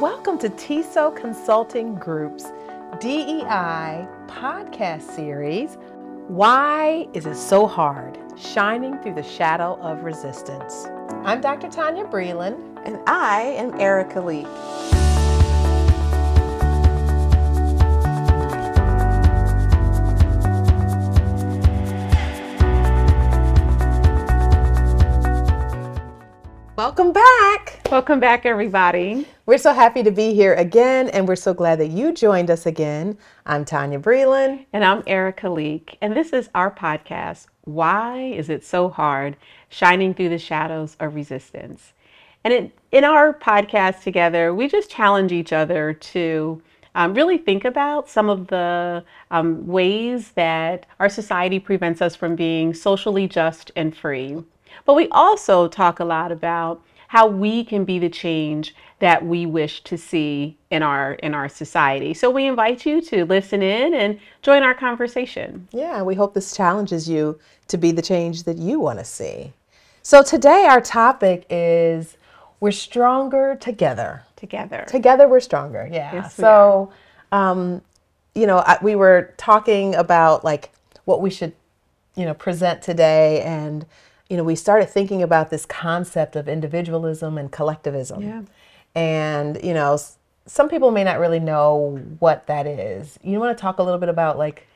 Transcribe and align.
Welcome 0.00 0.38
to 0.38 0.48
TESO 0.48 1.10
Consulting 1.10 1.94
Group's 1.94 2.44
DEI 3.00 4.08
podcast 4.28 5.02
series. 5.02 5.76
Why 6.26 7.06
is 7.12 7.26
it 7.26 7.34
so 7.34 7.66
hard? 7.66 8.16
Shining 8.34 8.96
through 9.02 9.16
the 9.16 9.22
shadow 9.22 9.78
of 9.82 10.02
resistance. 10.02 10.86
I'm 11.22 11.42
Dr. 11.42 11.68
Tonya 11.68 12.10
Breland. 12.10 12.80
And 12.86 12.98
I 13.06 13.42
am 13.42 13.78
Erika 13.78 14.22
Lee. 14.22 14.46
Welcome 26.74 27.12
back. 27.12 27.79
Welcome 27.90 28.20
back, 28.20 28.46
everybody. 28.46 29.26
We're 29.46 29.58
so 29.58 29.72
happy 29.72 30.04
to 30.04 30.12
be 30.12 30.32
here 30.32 30.54
again, 30.54 31.08
and 31.08 31.26
we're 31.26 31.34
so 31.34 31.52
glad 31.52 31.80
that 31.80 31.88
you 31.88 32.12
joined 32.12 32.48
us 32.48 32.64
again. 32.64 33.18
I'm 33.46 33.64
Tonya 33.64 34.00
Breland. 34.00 34.64
And 34.72 34.84
I'm 34.84 35.02
Erika 35.08 35.50
Leek. 35.50 35.98
And 36.00 36.16
this 36.16 36.32
is 36.32 36.50
our 36.54 36.70
podcast, 36.70 37.46
Why 37.64 38.20
Is 38.20 38.48
It 38.48 38.64
So 38.64 38.90
Hard? 38.90 39.36
Shining 39.70 40.14
Through 40.14 40.28
the 40.28 40.38
Shadows 40.38 40.96
of 41.00 41.16
Resistance. 41.16 41.92
And 42.44 42.54
in, 42.54 42.72
in 42.92 43.02
our 43.02 43.34
podcast 43.34 44.04
together, 44.04 44.54
we 44.54 44.68
just 44.68 44.88
challenge 44.88 45.32
each 45.32 45.52
other 45.52 45.92
to 45.92 46.62
um, 46.94 47.12
really 47.12 47.38
think 47.38 47.64
about 47.64 48.08
some 48.08 48.28
of 48.28 48.46
the 48.46 49.04
um, 49.32 49.66
ways 49.66 50.30
that 50.36 50.86
our 51.00 51.08
society 51.08 51.58
prevents 51.58 52.00
us 52.00 52.14
from 52.14 52.36
being 52.36 52.72
socially 52.72 53.26
just 53.26 53.72
and 53.74 53.96
free. 53.96 54.44
But 54.84 54.94
we 54.94 55.08
also 55.08 55.66
talk 55.66 55.98
a 55.98 56.04
lot 56.04 56.30
about 56.30 56.84
how 57.10 57.26
we 57.26 57.64
can 57.64 57.84
be 57.84 57.98
the 57.98 58.08
change 58.08 58.72
that 59.00 59.26
we 59.26 59.44
wish 59.44 59.82
to 59.82 59.98
see 59.98 60.56
in 60.70 60.80
our 60.80 61.14
in 61.14 61.34
our 61.34 61.48
society. 61.48 62.14
So 62.14 62.30
we 62.30 62.46
invite 62.46 62.86
you 62.86 63.00
to 63.00 63.24
listen 63.24 63.62
in 63.62 63.94
and 63.94 64.20
join 64.42 64.62
our 64.62 64.74
conversation. 64.74 65.66
Yeah, 65.72 66.02
we 66.02 66.14
hope 66.14 66.34
this 66.34 66.54
challenges 66.56 67.08
you 67.08 67.40
to 67.66 67.76
be 67.76 67.90
the 67.90 68.00
change 68.00 68.44
that 68.44 68.58
you 68.58 68.78
want 68.78 69.00
to 69.00 69.04
see. 69.04 69.52
So 70.02 70.22
today 70.22 70.66
our 70.70 70.80
topic 70.80 71.46
is 71.50 72.16
we're 72.60 72.70
stronger 72.70 73.56
together. 73.60 74.22
Together. 74.36 74.84
Together 74.86 75.26
we're 75.26 75.40
stronger. 75.40 75.88
Yeah. 75.90 76.12
Yes, 76.12 76.38
we 76.38 76.42
so 76.42 76.92
um 77.32 77.82
you 78.36 78.46
know, 78.46 78.58
I, 78.58 78.78
we 78.80 78.94
were 78.94 79.34
talking 79.36 79.96
about 79.96 80.44
like 80.44 80.70
what 81.06 81.20
we 81.20 81.30
should 81.30 81.54
you 82.14 82.24
know 82.24 82.34
present 82.34 82.82
today 82.82 83.42
and 83.42 83.84
you 84.30 84.36
know, 84.36 84.44
we 84.44 84.54
started 84.54 84.88
thinking 84.88 85.22
about 85.22 85.50
this 85.50 85.66
concept 85.66 86.36
of 86.36 86.48
individualism 86.48 87.36
and 87.36 87.50
collectivism. 87.50 88.22
Yeah. 88.22 88.42
And, 88.94 89.58
you 89.62 89.74
know, 89.74 89.98
some 90.46 90.68
people 90.68 90.92
may 90.92 91.04
not 91.04 91.18
really 91.18 91.40
know 91.40 92.00
what 92.20 92.46
that 92.46 92.66
is. 92.66 93.18
You 93.22 93.40
want 93.40 93.56
to 93.56 93.60
talk 93.60 93.78
a 93.78 93.82
little 93.82 93.98
bit 93.98 94.08
about 94.08 94.38
like 94.38 94.66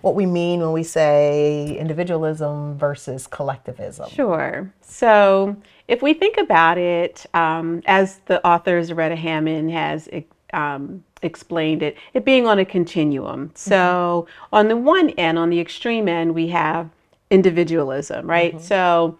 what 0.00 0.14
we 0.14 0.26
mean 0.26 0.60
when 0.60 0.72
we 0.72 0.82
say 0.82 1.76
individualism 1.78 2.76
versus 2.76 3.26
collectivism? 3.26 4.08
Sure. 4.10 4.70
So, 4.82 5.56
if 5.88 6.02
we 6.02 6.12
think 6.12 6.36
about 6.36 6.76
it, 6.76 7.24
um, 7.34 7.82
as 7.86 8.18
the 8.26 8.46
author 8.46 8.80
Zaretta 8.82 9.16
Hammond 9.16 9.70
has 9.70 10.08
um, 10.52 11.02
explained 11.22 11.82
it, 11.82 11.96
it 12.12 12.24
being 12.24 12.46
on 12.46 12.58
a 12.58 12.64
continuum. 12.66 13.50
So, 13.54 14.26
mm-hmm. 14.26 14.54
on 14.54 14.68
the 14.68 14.76
one 14.76 15.10
end, 15.10 15.38
on 15.38 15.48
the 15.48 15.58
extreme 15.58 16.06
end, 16.06 16.34
we 16.34 16.48
have 16.48 16.90
individualism, 17.34 18.30
right? 18.30 18.54
Mm-hmm. 18.54 18.64
So, 18.64 19.18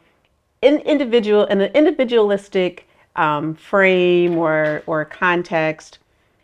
in 0.62 0.78
individual 0.80 1.44
in 1.46 1.60
an 1.60 1.72
individualistic 1.74 2.86
um, 3.16 3.54
frame 3.54 4.38
or 4.38 4.82
or 4.86 5.04
context, 5.04 5.98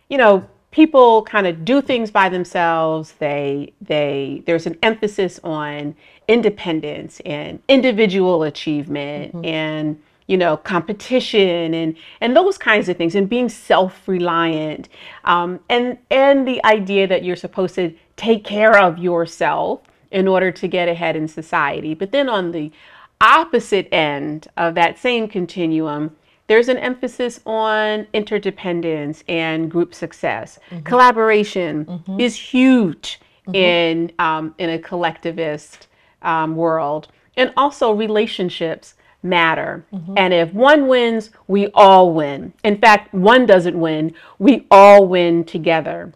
you 0.08 0.18
know, 0.18 0.44
people 0.72 1.22
kind 1.22 1.46
of 1.46 1.64
do 1.64 1.80
things 1.80 2.10
by 2.10 2.28
themselves. 2.28 3.12
They 3.18 3.72
they 3.80 4.42
there's 4.46 4.66
an 4.66 4.76
emphasis 4.82 5.40
on 5.44 5.94
independence 6.28 7.20
and 7.24 7.62
individual 7.68 8.42
achievement 8.42 9.32
mm-hmm. 9.32 9.44
and 9.44 10.02
you 10.26 10.36
know 10.36 10.56
competition 10.56 11.74
and 11.74 11.96
and 12.20 12.36
those 12.36 12.58
kinds 12.58 12.88
of 12.88 12.96
things 12.96 13.14
and 13.14 13.28
being 13.28 13.48
self-reliant 13.48 14.88
um, 15.24 15.58
and 15.68 15.98
and 16.10 16.46
the 16.46 16.64
idea 16.64 17.06
that 17.06 17.24
you're 17.24 17.42
supposed 17.46 17.74
to 17.74 17.92
take 18.16 18.44
care 18.44 18.76
of 18.78 18.98
yourself 18.98 19.80
in 20.10 20.28
order 20.28 20.50
to 20.50 20.68
get 20.68 20.88
ahead 20.88 21.16
in 21.16 21.28
society. 21.28 21.94
But 21.94 22.12
then 22.12 22.28
on 22.28 22.52
the 22.52 22.72
opposite 23.20 23.88
end 23.92 24.48
of 24.56 24.74
that 24.74 24.98
same 24.98 25.28
continuum, 25.28 26.16
there's 26.46 26.68
an 26.68 26.78
emphasis 26.78 27.40
on 27.46 28.08
interdependence 28.12 29.22
and 29.28 29.70
group 29.70 29.94
success. 29.94 30.58
Mm-hmm. 30.70 30.84
Collaboration 30.84 31.84
mm-hmm. 31.84 32.18
is 32.18 32.34
huge 32.34 33.20
mm-hmm. 33.46 33.54
in 33.54 34.12
um, 34.18 34.54
in 34.58 34.70
a 34.70 34.78
collectivist 34.78 35.86
um, 36.22 36.56
world, 36.56 37.06
and 37.36 37.52
also 37.56 37.92
relationships 37.92 38.94
matter. 39.22 39.84
Mm-hmm. 39.92 40.14
And 40.16 40.34
if 40.34 40.52
one 40.52 40.88
wins, 40.88 41.30
we 41.46 41.68
all 41.68 42.12
win. 42.12 42.52
In 42.64 42.78
fact, 42.78 43.14
one 43.14 43.46
doesn't 43.46 43.78
win, 43.78 44.14
we 44.38 44.66
all 44.70 45.06
win 45.06 45.44
together. 45.44 46.12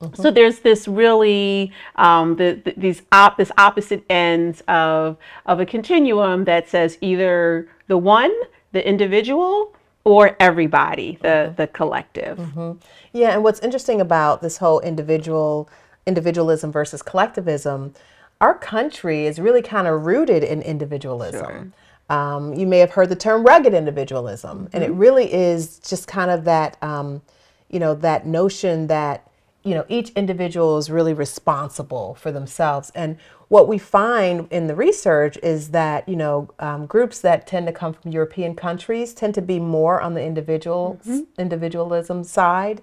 Mm-hmm. 0.00 0.12
Mm-hmm. 0.12 0.22
So 0.22 0.30
there's 0.30 0.60
this 0.60 0.88
really 0.88 1.72
um, 1.96 2.36
the, 2.36 2.60
the, 2.64 2.74
these 2.76 3.02
op- 3.12 3.36
this 3.36 3.52
opposite 3.58 4.04
ends 4.08 4.62
of 4.66 5.16
of 5.46 5.60
a 5.60 5.66
continuum 5.66 6.44
that 6.44 6.68
says 6.68 6.96
either 7.00 7.68
the 7.86 7.98
one, 7.98 8.32
the 8.72 8.86
individual, 8.86 9.74
or 10.04 10.36
everybody, 10.40 11.18
the 11.20 11.28
mm-hmm. 11.28 11.54
the 11.56 11.66
collective. 11.66 12.38
Mm-hmm. 12.38 12.72
Yeah, 13.12 13.30
and 13.30 13.42
what's 13.42 13.60
interesting 13.60 14.00
about 14.00 14.40
this 14.40 14.58
whole 14.58 14.80
individual 14.80 15.68
individualism 16.06 16.72
versus 16.72 17.02
collectivism, 17.02 17.94
our 18.40 18.54
country 18.54 19.26
is 19.26 19.38
really 19.38 19.62
kind 19.62 19.86
of 19.86 20.06
rooted 20.06 20.42
in 20.42 20.62
individualism. 20.62 21.72
Sure. 22.08 22.16
Um, 22.16 22.54
you 22.54 22.66
may 22.66 22.78
have 22.78 22.90
heard 22.90 23.08
the 23.08 23.16
term 23.16 23.44
rugged 23.44 23.74
individualism, 23.74 24.68
and 24.72 24.82
it 24.82 24.90
mm-hmm. 24.90 24.98
really 24.98 25.32
is 25.32 25.78
just 25.78 26.08
kind 26.08 26.30
of 26.30 26.44
that 26.44 26.82
um, 26.82 27.20
you 27.68 27.78
know 27.78 27.94
that 27.96 28.26
notion 28.26 28.86
that 28.86 29.29
you 29.62 29.74
know 29.74 29.84
each 29.88 30.10
individual 30.10 30.78
is 30.78 30.90
really 30.90 31.12
responsible 31.12 32.14
for 32.14 32.32
themselves 32.32 32.90
and 32.94 33.18
what 33.48 33.66
we 33.66 33.78
find 33.78 34.46
in 34.52 34.68
the 34.68 34.74
research 34.74 35.36
is 35.42 35.70
that 35.70 36.08
you 36.08 36.16
know 36.16 36.48
um, 36.58 36.86
groups 36.86 37.20
that 37.20 37.46
tend 37.46 37.66
to 37.66 37.72
come 37.72 37.92
from 37.92 38.10
european 38.10 38.54
countries 38.54 39.12
tend 39.12 39.34
to 39.34 39.42
be 39.42 39.58
more 39.58 40.00
on 40.00 40.14
the 40.14 40.22
individual 40.22 40.98
mm-hmm. 41.06 41.20
individualism 41.38 42.24
side 42.24 42.80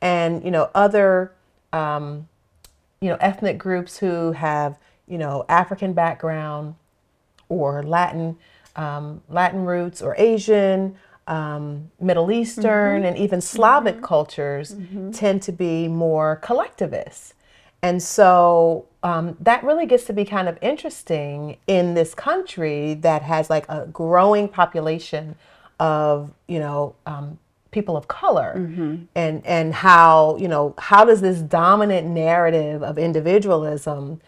and 0.00 0.44
you 0.44 0.50
know 0.50 0.70
other 0.74 1.32
um, 1.72 2.28
you 3.00 3.08
know 3.08 3.16
ethnic 3.20 3.58
groups 3.58 3.98
who 3.98 4.32
have 4.32 4.78
you 5.08 5.18
know 5.18 5.44
african 5.48 5.92
background 5.92 6.74
or 7.48 7.82
latin 7.82 8.36
um, 8.76 9.20
latin 9.28 9.64
roots 9.64 10.00
or 10.00 10.14
asian 10.16 10.96
um, 11.30 11.90
Middle 12.00 12.30
Eastern, 12.32 13.02
mm-hmm. 13.02 13.06
and 13.06 13.16
even 13.16 13.40
Slavic 13.40 13.96
mm-hmm. 13.96 14.04
cultures 14.04 14.74
mm-hmm. 14.74 15.12
tend 15.12 15.42
to 15.42 15.52
be 15.52 15.88
more 15.88 16.36
collectivist. 16.36 17.34
And 17.82 18.02
so 18.02 18.86
um, 19.02 19.36
that 19.40 19.64
really 19.64 19.86
gets 19.86 20.04
to 20.06 20.12
be 20.12 20.24
kind 20.24 20.48
of 20.48 20.58
interesting 20.60 21.56
in 21.66 21.94
this 21.94 22.14
country 22.14 22.94
that 22.94 23.22
has 23.22 23.48
like 23.48 23.64
a 23.68 23.86
growing 23.86 24.48
population 24.48 25.36
of, 25.78 26.32
you 26.46 26.58
know, 26.58 26.94
um, 27.06 27.38
people 27.70 27.96
of 27.96 28.08
color 28.08 28.54
mm-hmm. 28.58 28.96
and 29.14 29.46
and 29.46 29.72
how 29.72 30.36
you 30.38 30.48
know 30.48 30.74
how 30.76 31.04
does 31.04 31.20
this 31.20 31.38
dominant 31.38 32.04
narrative 32.04 32.82
of 32.82 32.98
individualism 32.98 34.20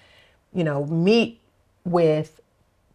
you 0.55 0.63
know 0.63 0.87
meet 0.87 1.41
with 1.85 2.41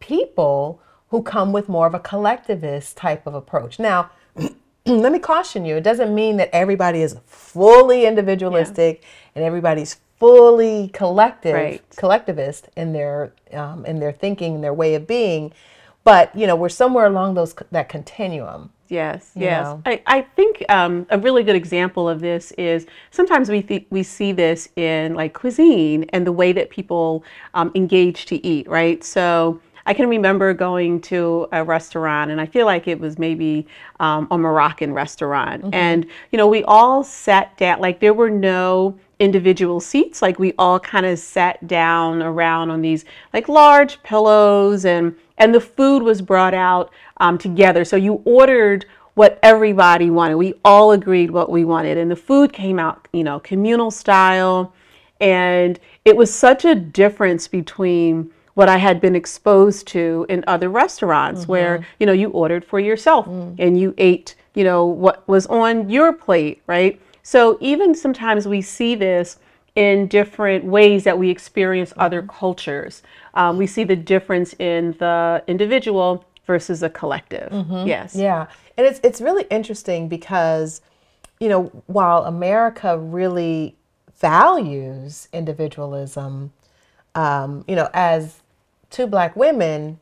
people 0.00 0.80
who 1.10 1.22
come 1.22 1.52
with 1.52 1.68
more 1.68 1.86
of 1.86 1.94
a 1.94 1.98
collectivist 1.98 2.96
type 2.96 3.26
of 3.26 3.34
approach. 3.34 3.78
Now, 3.78 4.10
let 4.86 5.12
me 5.12 5.18
caution 5.18 5.64
you, 5.64 5.76
it 5.76 5.84
doesn't 5.84 6.14
mean 6.14 6.36
that 6.36 6.50
everybody 6.52 7.02
is 7.02 7.16
fully 7.26 8.06
individualistic 8.06 9.00
yeah. 9.02 9.08
and 9.36 9.44
everybody's 9.44 9.98
fully 10.18 10.88
collective 10.92 11.54
right. 11.54 11.82
collectivist 11.96 12.68
in 12.76 12.92
their 12.92 13.32
um, 13.52 13.86
in 13.86 14.00
their 14.00 14.12
thinking 14.12 14.56
and 14.56 14.64
their 14.64 14.74
way 14.74 14.94
of 14.94 15.06
being 15.06 15.52
but 16.04 16.34
you 16.34 16.46
know 16.46 16.56
we're 16.56 16.68
somewhere 16.68 17.06
along 17.06 17.34
those 17.34 17.54
that 17.70 17.88
continuum 17.88 18.70
yes 18.88 19.30
yes 19.36 19.76
I, 19.86 20.02
I 20.06 20.22
think 20.22 20.64
um, 20.68 21.06
a 21.10 21.18
really 21.18 21.44
good 21.44 21.54
example 21.54 22.08
of 22.08 22.20
this 22.20 22.50
is 22.52 22.86
sometimes 23.12 23.48
we 23.48 23.62
th- 23.62 23.86
we 23.90 24.02
see 24.02 24.32
this 24.32 24.68
in 24.74 25.14
like 25.14 25.34
cuisine 25.34 26.04
and 26.08 26.26
the 26.26 26.32
way 26.32 26.52
that 26.52 26.70
people 26.70 27.22
um, 27.54 27.70
engage 27.76 28.26
to 28.26 28.44
eat 28.44 28.68
right 28.68 29.04
so 29.04 29.60
I 29.88 29.94
can 29.94 30.06
remember 30.06 30.52
going 30.52 31.00
to 31.12 31.48
a 31.50 31.64
restaurant, 31.64 32.30
and 32.30 32.38
I 32.42 32.44
feel 32.44 32.66
like 32.66 32.86
it 32.86 33.00
was 33.00 33.18
maybe 33.18 33.66
um, 34.00 34.28
a 34.30 34.36
Moroccan 34.36 34.92
restaurant. 34.92 35.62
Mm-hmm. 35.62 35.74
And, 35.74 36.06
you 36.30 36.36
know, 36.36 36.46
we 36.46 36.62
all 36.64 37.02
sat 37.02 37.56
down, 37.56 37.80
like, 37.80 37.98
there 37.98 38.12
were 38.12 38.28
no 38.28 38.98
individual 39.18 39.80
seats. 39.80 40.20
Like, 40.20 40.38
we 40.38 40.52
all 40.58 40.78
kind 40.78 41.06
of 41.06 41.18
sat 41.18 41.66
down 41.66 42.22
around 42.22 42.68
on 42.68 42.82
these, 42.82 43.06
like, 43.32 43.48
large 43.48 44.02
pillows, 44.02 44.84
and, 44.84 45.16
and 45.38 45.54
the 45.54 45.60
food 45.60 46.02
was 46.02 46.20
brought 46.20 46.52
out 46.52 46.92
um, 47.16 47.38
together. 47.38 47.82
So 47.86 47.96
you 47.96 48.20
ordered 48.26 48.84
what 49.14 49.38
everybody 49.42 50.10
wanted. 50.10 50.36
We 50.36 50.52
all 50.66 50.92
agreed 50.92 51.30
what 51.30 51.50
we 51.50 51.64
wanted, 51.64 51.96
and 51.96 52.10
the 52.10 52.16
food 52.16 52.52
came 52.52 52.78
out, 52.78 53.08
you 53.14 53.24
know, 53.24 53.40
communal 53.40 53.90
style, 53.90 54.74
and 55.18 55.80
it 56.04 56.14
was 56.14 56.32
such 56.32 56.66
a 56.66 56.74
difference 56.74 57.48
between 57.48 58.30
what 58.58 58.68
I 58.68 58.78
had 58.78 59.00
been 59.00 59.14
exposed 59.14 59.86
to 59.88 60.26
in 60.28 60.42
other 60.48 60.68
restaurants 60.68 61.42
mm-hmm. 61.42 61.52
where, 61.52 61.86
you 62.00 62.06
know, 62.06 62.12
you 62.12 62.28
ordered 62.30 62.64
for 62.64 62.80
yourself 62.80 63.24
mm. 63.26 63.54
and 63.56 63.78
you 63.78 63.94
ate, 63.98 64.34
you 64.56 64.64
know, 64.64 64.84
what 64.84 65.26
was 65.28 65.46
on 65.46 65.88
your 65.88 66.12
plate, 66.12 66.60
right? 66.66 67.00
So 67.22 67.56
even 67.60 67.94
sometimes 67.94 68.48
we 68.48 68.60
see 68.60 68.96
this 68.96 69.38
in 69.76 70.08
different 70.08 70.64
ways 70.64 71.04
that 71.04 71.16
we 71.16 71.30
experience 71.30 71.90
mm-hmm. 71.90 72.00
other 72.00 72.22
cultures. 72.22 73.04
Um, 73.34 73.58
we 73.58 73.68
see 73.68 73.84
the 73.84 73.94
difference 73.94 74.54
in 74.54 74.96
the 74.98 75.40
individual 75.46 76.24
versus 76.44 76.82
a 76.82 76.90
collective. 76.90 77.52
Mm-hmm. 77.52 77.86
Yes. 77.86 78.16
Yeah. 78.16 78.48
And 78.76 78.84
it's 78.88 78.98
it's 79.04 79.20
really 79.20 79.44
interesting 79.50 80.08
because 80.08 80.80
you 81.38 81.48
know, 81.48 81.66
while 81.86 82.24
America 82.24 82.98
really 82.98 83.76
values 84.18 85.28
individualism, 85.32 86.52
um, 87.14 87.64
you 87.68 87.76
know, 87.76 87.88
as 87.94 88.42
two 88.90 89.06
black 89.06 89.36
women, 89.36 89.98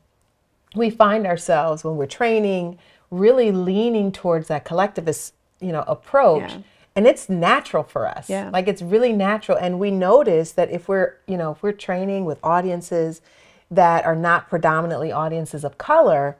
we 0.74 0.90
find 0.90 1.26
ourselves 1.26 1.84
when 1.84 1.96
we're 1.96 2.06
training 2.06 2.78
really 3.10 3.52
leaning 3.52 4.12
towards 4.12 4.48
that 4.48 4.64
collectivist, 4.64 5.34
you 5.60 5.72
know, 5.72 5.84
approach. 5.86 6.50
Yeah. 6.50 6.58
And 6.94 7.06
it's 7.06 7.28
natural 7.28 7.82
for 7.82 8.06
us. 8.06 8.28
Yeah. 8.30 8.50
Like 8.50 8.68
it's 8.68 8.80
really 8.82 9.12
natural. 9.12 9.58
And 9.58 9.78
we 9.78 9.90
notice 9.90 10.52
that 10.52 10.70
if 10.70 10.88
we're, 10.88 11.16
you 11.26 11.36
know, 11.36 11.52
if 11.52 11.62
we're 11.62 11.72
training 11.72 12.24
with 12.24 12.38
audiences 12.42 13.20
that 13.70 14.04
are 14.06 14.16
not 14.16 14.48
predominantly 14.48 15.12
audiences 15.12 15.62
of 15.62 15.76
color, 15.76 16.36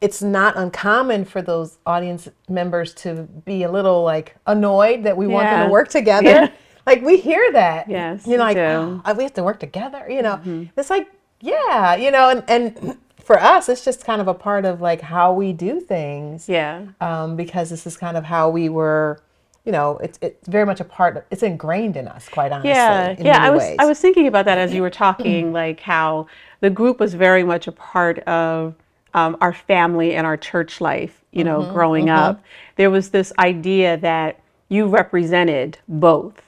it's 0.00 0.22
not 0.22 0.56
uncommon 0.56 1.26
for 1.26 1.42
those 1.42 1.78
audience 1.86 2.28
members 2.48 2.94
to 2.94 3.28
be 3.44 3.62
a 3.62 3.70
little 3.70 4.02
like 4.02 4.34
annoyed 4.46 5.04
that 5.04 5.16
we 5.16 5.26
yeah. 5.26 5.32
want 5.32 5.46
them 5.48 5.66
to 5.66 5.72
work 5.72 5.88
together. 5.88 6.28
Yeah. 6.28 6.50
Like 6.86 7.02
we 7.02 7.18
hear 7.18 7.52
that. 7.52 7.88
Yes. 7.88 8.26
You 8.26 8.36
know, 8.36 8.44
like 8.44 8.56
oh, 8.56 9.02
we 9.16 9.22
have 9.22 9.34
to 9.34 9.44
work 9.44 9.60
together. 9.60 10.06
You 10.08 10.22
know, 10.22 10.36
mm-hmm. 10.36 10.64
it's 10.76 10.90
like 10.90 11.08
yeah, 11.40 11.96
you 11.96 12.10
know, 12.10 12.30
and, 12.30 12.44
and 12.48 12.98
for 13.30 13.40
us, 13.40 13.68
it's 13.68 13.84
just 13.84 14.04
kind 14.04 14.20
of 14.20 14.28
a 14.28 14.34
part 14.34 14.64
of 14.64 14.80
like 14.80 15.00
how 15.00 15.32
we 15.32 15.52
do 15.52 15.80
things. 15.80 16.48
Yeah. 16.48 16.86
Um, 17.00 17.36
because 17.36 17.70
this 17.70 17.86
is 17.86 17.96
kind 17.96 18.16
of 18.16 18.24
how 18.24 18.50
we 18.50 18.68
were, 18.68 19.22
you 19.64 19.72
know, 19.72 19.98
it's 19.98 20.18
it's 20.20 20.48
very 20.48 20.66
much 20.66 20.80
a 20.80 20.84
part. 20.84 21.16
Of, 21.16 21.24
it's 21.30 21.42
ingrained 21.42 21.96
in 21.96 22.08
us, 22.08 22.28
quite 22.28 22.50
honestly. 22.52 22.70
Yeah, 22.70 23.14
yeah. 23.18 23.42
I 23.42 23.50
was 23.50 23.62
ways. 23.62 23.76
I 23.78 23.86
was 23.86 24.00
thinking 24.00 24.26
about 24.26 24.46
that 24.46 24.58
as 24.58 24.74
you 24.74 24.82
were 24.82 24.90
talking, 25.04 25.52
like 25.52 25.80
how 25.80 26.26
the 26.60 26.70
group 26.70 27.00
was 27.00 27.14
very 27.14 27.44
much 27.44 27.68
a 27.68 27.72
part 27.72 28.18
of 28.20 28.74
um, 29.14 29.36
our 29.40 29.52
family 29.52 30.14
and 30.14 30.26
our 30.26 30.36
church 30.36 30.80
life. 30.80 31.22
You 31.30 31.44
know, 31.44 31.60
mm-hmm, 31.60 31.72
growing 31.72 32.06
mm-hmm. 32.06 32.18
up, 32.18 32.42
there 32.74 32.90
was 32.90 33.10
this 33.10 33.32
idea 33.38 33.96
that 33.98 34.40
you 34.68 34.86
represented 34.86 35.78
both, 35.86 36.42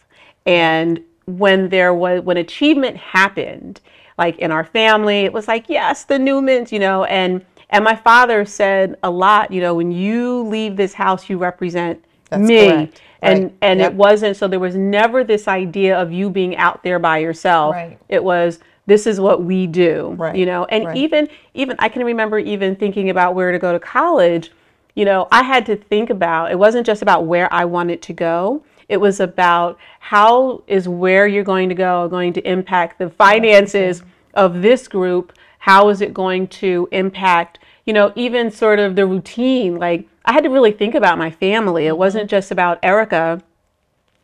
and 0.44 1.00
when 1.26 1.68
there 1.68 1.94
was 1.94 2.22
when 2.22 2.36
achievement 2.36 2.96
happened 2.96 3.80
like 4.18 4.38
in 4.38 4.50
our 4.50 4.64
family. 4.64 5.20
It 5.20 5.32
was 5.32 5.48
like, 5.48 5.68
yes, 5.68 6.04
the 6.04 6.14
Newmans, 6.14 6.72
you 6.72 6.78
know, 6.78 7.04
and 7.04 7.44
and 7.70 7.84
my 7.84 7.96
father 7.96 8.44
said 8.44 8.96
a 9.02 9.10
lot, 9.10 9.50
you 9.50 9.60
know, 9.60 9.74
when 9.74 9.90
you 9.90 10.42
leave 10.44 10.76
this 10.76 10.92
house, 10.92 11.30
you 11.30 11.38
represent 11.38 12.04
That's 12.28 12.42
me. 12.42 12.68
Correct. 12.68 13.02
And 13.22 13.44
right. 13.44 13.54
and 13.62 13.80
yep. 13.80 13.92
it 13.92 13.96
wasn't 13.96 14.36
so 14.36 14.48
there 14.48 14.60
was 14.60 14.76
never 14.76 15.24
this 15.24 15.48
idea 15.48 15.98
of 15.98 16.12
you 16.12 16.28
being 16.28 16.56
out 16.56 16.82
there 16.82 16.98
by 16.98 17.18
yourself. 17.18 17.74
Right. 17.74 17.98
It 18.08 18.22
was 18.22 18.58
this 18.86 19.06
is 19.06 19.20
what 19.20 19.44
we 19.44 19.66
do. 19.66 20.14
Right. 20.18 20.36
You 20.36 20.46
know, 20.46 20.64
and 20.66 20.96
even 20.96 21.28
even 21.54 21.76
I 21.78 21.88
can 21.88 22.04
remember 22.04 22.38
even 22.38 22.76
thinking 22.76 23.10
about 23.10 23.34
where 23.34 23.52
to 23.52 23.58
go 23.58 23.72
to 23.72 23.80
college. 23.80 24.50
You 24.94 25.06
know, 25.06 25.26
I 25.32 25.42
had 25.42 25.64
to 25.66 25.76
think 25.76 26.10
about 26.10 26.50
it 26.50 26.58
wasn't 26.58 26.86
just 26.86 27.00
about 27.00 27.26
where 27.26 27.52
I 27.52 27.64
wanted 27.64 28.02
to 28.02 28.12
go 28.12 28.62
it 28.88 28.96
was 28.96 29.20
about 29.20 29.78
how 30.00 30.62
is 30.66 30.88
where 30.88 31.26
you're 31.26 31.44
going 31.44 31.68
to 31.68 31.74
go 31.74 32.08
going 32.08 32.32
to 32.32 32.48
impact 32.48 32.98
the 32.98 33.10
finances 33.10 34.02
of 34.34 34.62
this 34.62 34.88
group? 34.88 35.32
How 35.58 35.88
is 35.88 36.00
it 36.00 36.12
going 36.12 36.48
to 36.48 36.88
impact, 36.92 37.58
you 37.86 37.92
know, 37.92 38.12
even 38.16 38.50
sort 38.50 38.78
of 38.78 38.96
the 38.96 39.06
routine? 39.06 39.76
Like 39.78 40.08
I 40.24 40.32
had 40.32 40.44
to 40.44 40.50
really 40.50 40.72
think 40.72 40.94
about 40.94 41.18
my 41.18 41.30
family. 41.30 41.86
It 41.86 41.96
wasn't 41.96 42.28
just 42.30 42.50
about 42.50 42.78
Erika 42.82 43.42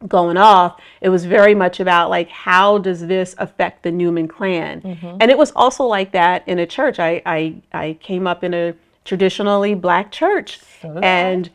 going 0.06 0.36
off 0.36 0.80
it 1.00 1.08
was 1.08 1.24
very 1.24 1.56
much 1.56 1.80
about 1.80 2.08
like 2.08 2.28
how 2.28 2.78
does 2.78 3.04
this 3.08 3.34
affect 3.38 3.82
the 3.82 3.90
newman 3.90 4.28
clan 4.28 4.80
mm-hmm. 4.80 5.16
and 5.20 5.28
it 5.28 5.36
was 5.36 5.50
also 5.56 5.82
like 5.82 6.12
that 6.12 6.46
in 6.46 6.60
a 6.60 6.66
church 6.66 7.00
i 7.00 7.20
i, 7.26 7.52
I 7.72 7.98
came 8.00 8.24
up 8.24 8.44
in 8.44 8.54
a 8.54 8.74
traditionally 9.04 9.74
black 9.74 10.12
church 10.12 10.60
and 11.02 11.50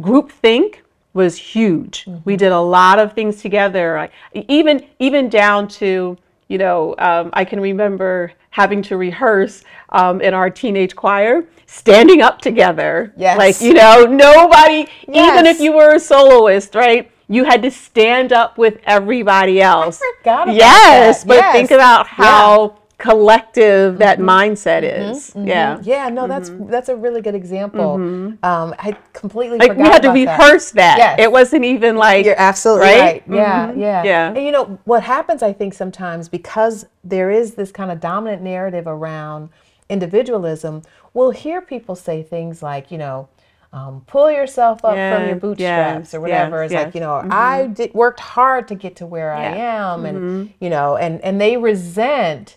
group 0.00 0.30
think 0.30 0.82
was 1.12 1.36
huge. 1.36 2.04
Mm-hmm. 2.04 2.20
We 2.24 2.36
did 2.36 2.52
a 2.52 2.60
lot 2.60 2.98
of 2.98 3.12
things 3.12 3.40
together, 3.42 4.10
even 4.34 4.86
even 4.98 5.28
down 5.28 5.68
to 5.68 6.16
you 6.48 6.58
know 6.58 6.94
um, 6.98 7.30
I 7.32 7.44
can 7.44 7.60
remember 7.60 8.32
having 8.50 8.82
to 8.82 8.96
rehearse 8.96 9.62
um, 9.90 10.20
in 10.20 10.34
our 10.34 10.50
teenage 10.50 10.96
choir, 10.96 11.44
standing 11.66 12.20
up 12.20 12.40
together. 12.40 13.12
Yes. 13.16 13.38
Like 13.38 13.60
you 13.60 13.74
know 13.74 14.04
nobody, 14.04 14.88
yes. 15.08 15.32
even 15.32 15.46
if 15.46 15.60
you 15.60 15.72
were 15.72 15.94
a 15.94 16.00
soloist, 16.00 16.74
right? 16.74 17.10
You 17.28 17.44
had 17.44 17.62
to 17.62 17.70
stand 17.70 18.32
up 18.32 18.58
with 18.58 18.78
everybody 18.84 19.60
else. 19.60 20.00
I 20.02 20.12
forgot 20.18 20.42
about 20.44 20.56
yes, 20.56 21.20
that. 21.22 21.28
but 21.28 21.34
yes. 21.34 21.52
think 21.52 21.70
about 21.70 22.06
how. 22.06 22.62
Yeah 22.70 22.79
collective 23.00 23.98
that 23.98 24.18
mm-hmm. 24.18 24.28
mindset 24.28 24.82
mm-hmm. 24.82 25.10
is. 25.10 25.30
Mm-hmm. 25.30 25.48
Yeah. 25.48 25.80
Yeah. 25.82 26.08
No, 26.10 26.28
that's 26.28 26.50
mm-hmm. 26.50 26.70
that's 26.70 26.88
a 26.88 26.94
really 26.94 27.22
good 27.22 27.34
example. 27.34 27.96
Mm-hmm. 27.96 28.44
Um, 28.44 28.74
I 28.78 28.96
completely 29.12 29.58
like 29.58 29.76
we 29.76 29.82
had 29.82 30.02
to 30.02 30.10
rehearse 30.10 30.70
that. 30.72 30.98
that. 30.98 31.18
Yes. 31.18 31.26
It 31.26 31.32
wasn't 31.32 31.64
even 31.64 31.96
like 31.96 32.26
you're 32.26 32.38
absolutely 32.38 32.86
right. 32.86 33.00
right. 33.00 33.24
Yeah. 33.28 33.68
Mm-hmm. 33.68 33.80
Yeah. 33.80 34.04
Yeah. 34.04 34.28
And 34.28 34.44
you 34.44 34.52
know 34.52 34.78
what 34.84 35.02
happens? 35.02 35.42
I 35.42 35.52
think 35.52 35.74
sometimes 35.74 36.28
because 36.28 36.86
there 37.02 37.30
is 37.30 37.54
this 37.54 37.72
kind 37.72 37.90
of 37.90 38.00
dominant 38.00 38.42
narrative 38.42 38.86
around 38.86 39.48
individualism, 39.88 40.82
we'll 41.14 41.32
hear 41.32 41.60
people 41.60 41.96
say 41.96 42.22
things 42.22 42.62
like, 42.62 42.90
you 42.90 42.98
know. 42.98 43.28
Um, 43.72 44.02
pull 44.08 44.32
yourself 44.32 44.84
up 44.84 44.94
from 44.94 45.28
your 45.28 45.36
bootstraps 45.36 46.12
or 46.12 46.20
whatever. 46.20 46.64
It's 46.64 46.74
like 46.74 46.92
you 46.92 47.00
know, 47.00 47.24
I 47.30 47.68
did 47.68 47.94
worked 47.94 48.18
hard 48.18 48.66
to 48.66 48.74
get 48.74 48.96
to 48.96 49.06
where. 49.06 49.32
I 49.32 49.44
am, 49.44 50.06
and 50.06 50.52
you 50.58 50.70
know, 50.70 50.96
and 50.96 51.20
and 51.20 51.40
they 51.40 51.56
resent 51.56 52.56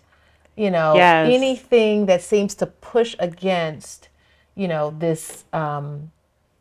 you 0.56 0.70
know 0.70 0.94
yes. 0.94 1.30
anything 1.30 2.06
that 2.06 2.22
seems 2.22 2.54
to 2.54 2.66
push 2.66 3.14
against 3.18 4.08
you 4.54 4.68
know 4.68 4.94
this 4.98 5.44
um, 5.52 6.10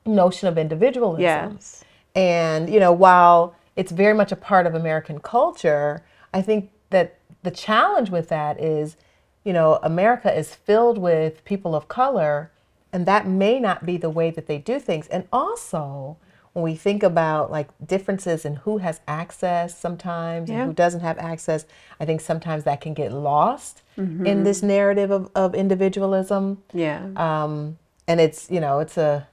notion 0.06 0.48
of 0.48 0.58
individualism 0.58 1.22
yes. 1.22 1.84
and 2.16 2.70
you 2.70 2.80
know 2.80 2.92
while 2.92 3.56
it's 3.76 3.92
very 3.92 4.14
much 4.14 4.32
a 4.32 4.36
part 4.36 4.66
of 4.66 4.76
american 4.76 5.20
culture 5.20 6.04
i 6.34 6.42
think 6.42 6.70
that 6.90 7.18
the 7.44 7.52
challenge 7.52 8.10
with 8.10 8.30
that 8.30 8.60
is 8.60 8.98
you 9.44 9.54
know 9.54 9.80
america 9.84 10.36
is 10.36 10.54
filled 10.54 10.98
with 10.98 11.44
people 11.46 11.76
of 11.76 11.88
color 11.88 12.52
and 12.92 13.06
that 13.06 13.28
may 13.28 13.60
not 13.60 13.86
be 13.86 13.98
the 13.98 14.10
way 14.10 14.30
that 14.30 14.48
they 14.48 14.58
do 14.58 14.80
things 14.80 15.08
and 15.08 15.28
also 15.32 16.18
when 16.54 16.64
we 16.64 16.76
think 16.76 17.04
about 17.04 17.52
like 17.52 17.68
differences 17.86 18.46
in 18.46 18.56
who 18.58 18.78
has 18.78 19.02
access 19.08 19.78
sometimes 19.78 20.50
yeah. 20.50 20.58
and 20.58 20.68
who 20.68 20.74
doesn't 20.74 21.02
have 21.02 21.18
access, 21.18 21.66
I 22.00 22.06
think 22.06 22.22
sometimes 22.22 22.64
that 22.64 22.80
can 22.80 22.94
get 22.94 23.12
lost 23.12 23.82
mm-hmm. 23.98 24.26
in 24.26 24.44
this 24.44 24.62
narrative 24.62 25.12
of, 25.12 25.32
of 25.36 25.56
individualism. 25.56 26.62
Yeah. 26.72 27.10
Um, 27.16 27.80
and 28.08 28.22
it's, 28.22 28.52
you 28.52 28.60
know, 28.60 28.80
it's 28.80 28.98
a, 28.98 29.28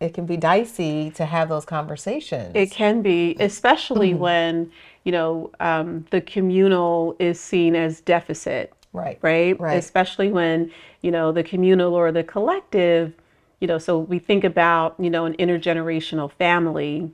it 0.00 0.14
can 0.14 0.26
be 0.26 0.36
dicey 0.36 1.10
to 1.12 1.24
have 1.24 1.48
those 1.48 1.64
conversations. 1.64 2.52
It 2.54 2.70
can 2.70 3.02
be, 3.02 3.36
especially 3.40 4.10
mm-hmm. 4.10 4.18
when, 4.18 4.72
you 5.04 5.12
know, 5.12 5.50
um, 5.60 6.06
the 6.10 6.20
communal 6.20 7.16
is 7.18 7.40
seen 7.40 7.74
as 7.74 8.00
deficit. 8.00 8.72
Right. 8.92 9.18
Right. 9.22 9.58
Right. 9.58 9.76
Especially 9.76 10.30
when, 10.30 10.72
you 11.00 11.10
know, 11.10 11.32
the 11.32 11.42
communal 11.42 11.94
or 11.94 12.12
the 12.12 12.24
collective 12.24 13.14
you 13.60 13.66
know, 13.66 13.78
so 13.78 13.98
we 13.98 14.18
think 14.18 14.42
about, 14.42 14.96
you 14.98 15.10
know, 15.10 15.26
an 15.26 15.34
intergenerational 15.34 16.32
family 16.32 17.10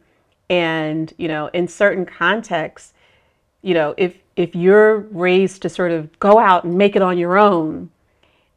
and, 0.49 1.13
you 1.19 1.27
know, 1.27 1.49
in 1.49 1.67
certain 1.67 2.07
contexts, 2.07 2.95
you 3.63 3.75
know, 3.75 3.95
if 3.97 4.19
if 4.37 4.55
you're 4.55 4.99
raised 4.99 5.63
to 5.63 5.69
sort 5.69 5.91
of 5.91 6.17
go 6.21 6.39
out 6.39 6.65
and 6.65 6.77
make 6.77 6.95
it 6.95 7.03
on 7.03 7.19
your 7.19 7.37
own, 7.37 7.91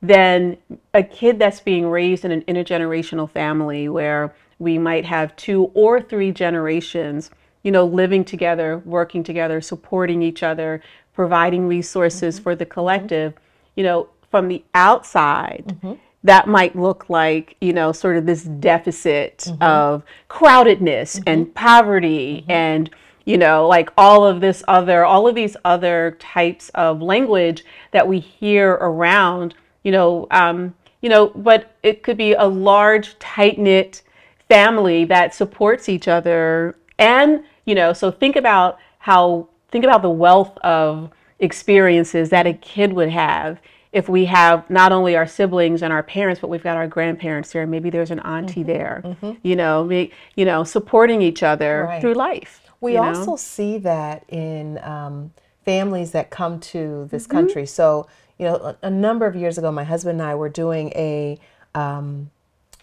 then 0.02 0.58
a 0.94 1.02
kid 1.02 1.40
that's 1.40 1.62
being 1.62 1.88
raised 1.88 2.26
in 2.26 2.32
an 2.32 2.42
intergenerational 2.44 3.30
family 3.30 3.90
where 3.90 4.36
we 4.60 4.78
might 4.78 5.06
have 5.06 5.36
two 5.36 5.72
or 5.74 6.02
three 6.02 6.32
generations, 6.32 7.32
you 7.64 7.72
know, 7.72 7.86
living 7.86 8.24
together, 8.24 8.80
working 8.86 9.24
together, 9.24 9.62
supporting 9.62 10.22
each 10.22 10.44
other, 10.44 10.82
providing 11.14 11.68
resources 11.68 12.36
mm-hmm. 12.36 12.44
for 12.44 12.56
the 12.56 12.66
collective, 12.66 13.34
you 13.76 13.84
know, 13.84 14.10
from 14.30 14.48
the 14.48 14.64
outside. 14.76 15.64
Mm-hmm 15.68 15.94
that 16.24 16.48
might 16.48 16.76
look 16.76 17.10
like, 17.10 17.56
you 17.62 17.74
know, 17.74 17.92
sort 17.92 18.18
of 18.18 18.26
this 18.26 18.44
deficit 18.44 19.40
mm-hmm. 19.40 19.64
of 19.64 20.04
crowdedness 20.30 21.18
mm-hmm. 21.18 21.24
and 21.28 21.56
poverty 21.56 22.42
mm-hmm. 22.42 22.52
and, 22.52 22.90
you 23.26 23.38
know, 23.38 23.68
like 23.68 23.90
all 23.98 24.26
of 24.26 24.42
this 24.42 24.64
other, 24.68 25.06
all 25.06 25.28
of 25.28 25.36
these 25.36 25.56
other 25.64 26.18
types 26.20 26.70
of 26.70 27.02
language 27.02 27.64
that 27.92 28.08
we 28.08 28.20
hear 28.20 28.72
around, 28.74 29.56
you 29.84 29.92
know, 29.92 30.28
um, 30.32 30.76
you 31.02 31.10
know, 31.10 31.28
but 31.28 31.76
it 31.84 32.04
could 32.04 32.18
be 32.18 32.34
a 32.34 32.46
large, 32.46 33.18
tight 33.20 33.58
knit 33.58 34.02
family 34.50 35.06
that 35.06 35.34
supports 35.34 35.88
each 35.88 36.08
other 36.08 36.76
and 36.98 37.44
you 37.66 37.76
know 37.76 37.94
so 37.94 38.12
think 38.12 38.36
about 38.36 38.78
how 38.98 39.48
think 39.70 39.86
about 39.86 40.02
the 40.02 40.10
wealth 40.10 40.58
of 40.60 41.12
experiences 41.40 42.30
that 42.32 42.48
a 42.48 42.54
kid 42.54 42.92
would 42.92 43.10
have 43.10 43.60
if 43.92 44.08
we 44.08 44.26
have 44.26 44.70
not 44.70 44.92
only 44.92 45.16
our 45.16 45.26
siblings 45.26 45.82
and 45.82 45.92
our 45.92 46.04
parents, 46.04 46.40
but 46.40 46.50
we've 46.50 46.64
got 46.64 46.78
our 46.78 46.88
grandparents 46.88 47.52
there. 47.52 47.66
Maybe 47.66 47.90
there's 47.90 48.12
an 48.12 48.20
auntie 48.20 48.62
mm-hmm. 48.62 48.68
there. 48.68 49.02
Mm-hmm. 49.04 49.32
You 49.42 49.56
know, 49.56 49.84
me, 49.84 50.12
you 50.36 50.46
know, 50.46 50.64
supporting 50.64 51.22
each 51.22 51.42
other 51.42 51.86
right. 51.86 52.02
through 52.02 52.14
life. 52.14 52.62
We 52.82 52.98
also 52.98 53.32
know? 53.32 53.36
see 53.36 53.78
that 53.80 54.24
in 54.30 54.80
um, 54.84 55.32
families 55.66 56.12
that 56.12 56.30
come 56.30 56.60
to 56.60 57.08
this 57.10 57.24
mm-hmm. 57.24 57.32
country. 57.32 57.66
So, 57.66 58.08
you 58.38 58.46
know, 58.46 58.56
a, 58.56 58.78
a, 58.84 58.90
number 58.90 59.26
of 59.26 59.36
years 59.36 59.58
ago, 59.58 59.72
my 59.72 59.84
husband 59.84 60.22
and 60.22 60.30
I 60.30 60.36
were 60.36 60.50
doing 60.50 60.90
a 60.96 61.38
um, 61.76 62.30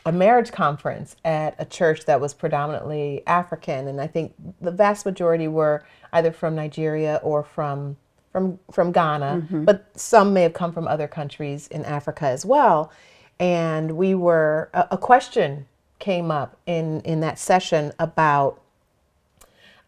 a 0.05 0.13
marriage 0.13 0.53
conference 0.53 1.17
at 1.25 1.57
a 1.59 1.65
church 1.65 2.05
that 2.05 2.21
was 2.21 2.33
predominantly 2.33 3.23
African, 3.27 3.89
and 3.89 4.01
I 4.01 4.07
think 4.07 4.35
the 4.61 4.71
vast 4.71 5.05
majority 5.05 5.49
were 5.49 5.85
either 6.13 6.31
from 6.31 6.55
Nigeria 6.55 7.21
or 7.25 7.43
from 7.43 7.97
from 8.37 8.59
from 8.71 8.93
Ghana, 8.93 9.45
mm-hmm. 9.45 9.64
but 9.64 9.87
some 9.99 10.35
may 10.35 10.43
have 10.43 10.52
come 10.52 10.71
from 10.71 10.87
other 10.87 11.09
countries 11.09 11.69
in 11.69 11.87
Africa 11.87 12.26
as 12.26 12.45
well. 12.45 12.93
And 13.40 13.93
we 13.97 14.14
were 14.14 14.69
a, 14.75 14.88
a 14.90 14.99
question 14.99 15.64
came 16.00 16.31
up 16.31 16.59
in 16.66 17.00
in 17.00 17.21
that 17.21 17.38
session 17.38 17.95
about 17.99 18.61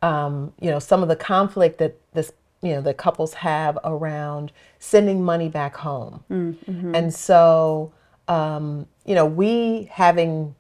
um, 0.01 0.55
you 0.59 0.71
know 0.71 0.79
some 0.79 1.03
of 1.03 1.11
the 1.11 1.17
conflict 1.17 1.77
that 1.77 1.99
this 2.15 2.33
you 2.63 2.73
know 2.73 2.81
the 2.81 2.95
couples 2.95 3.35
have 3.35 3.79
around 3.85 4.51
sending 4.79 5.23
money 5.23 5.51
back 5.51 5.77
home, 5.77 6.25
mm-hmm. 6.31 6.95
and 6.95 7.13
so 7.13 7.93
um, 8.29 8.87
you 9.05 9.15
know 9.15 9.27
we 9.27 9.91
having 9.93 10.55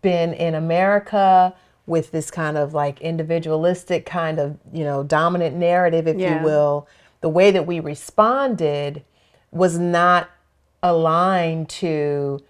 been 0.00 0.32
in 0.32 0.54
America 0.54 1.52
with 1.86 2.10
this 2.12 2.30
kind 2.30 2.56
of 2.56 2.72
like 2.72 3.00
individualistic 3.00 4.06
kind 4.06 4.38
of 4.38 4.56
you 4.72 4.84
know 4.84 5.02
dominant 5.02 5.56
narrative, 5.56 6.06
if 6.06 6.16
yeah. 6.16 6.38
you 6.38 6.44
will 6.44 6.86
the 7.20 7.28
way 7.28 7.50
that 7.50 7.66
we 7.66 7.80
responded 7.80 9.04
was 9.50 9.78
not 9.78 10.30
aligned 10.82 11.68
to 11.68 12.40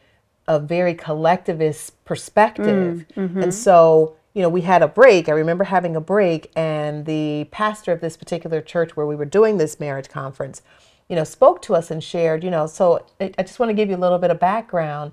a 0.48 0.58
very 0.58 0.94
collectivist 0.94 2.04
perspective. 2.04 3.06
Mm, 3.16 3.28
mm-hmm. 3.28 3.42
And 3.42 3.54
so, 3.54 4.16
you 4.34 4.42
know, 4.42 4.48
we 4.48 4.62
had 4.62 4.82
a 4.82 4.88
break. 4.88 5.28
I 5.28 5.32
remember 5.32 5.64
having 5.64 5.96
a 5.96 6.00
break, 6.00 6.50
and 6.54 7.06
the 7.06 7.48
pastor 7.50 7.92
of 7.92 8.00
this 8.00 8.16
particular 8.16 8.60
church 8.60 8.96
where 8.96 9.06
we 9.06 9.16
were 9.16 9.24
doing 9.24 9.58
this 9.58 9.80
marriage 9.80 10.08
conference, 10.08 10.62
you 11.08 11.16
know, 11.16 11.24
spoke 11.24 11.62
to 11.62 11.74
us 11.74 11.90
and 11.90 12.02
shared, 12.02 12.44
you 12.44 12.50
know, 12.50 12.66
so 12.66 13.04
I 13.20 13.30
just 13.38 13.58
want 13.58 13.70
to 13.70 13.74
give 13.74 13.88
you 13.88 13.96
a 13.96 13.98
little 13.98 14.18
bit 14.18 14.30
of 14.30 14.38
background. 14.38 15.12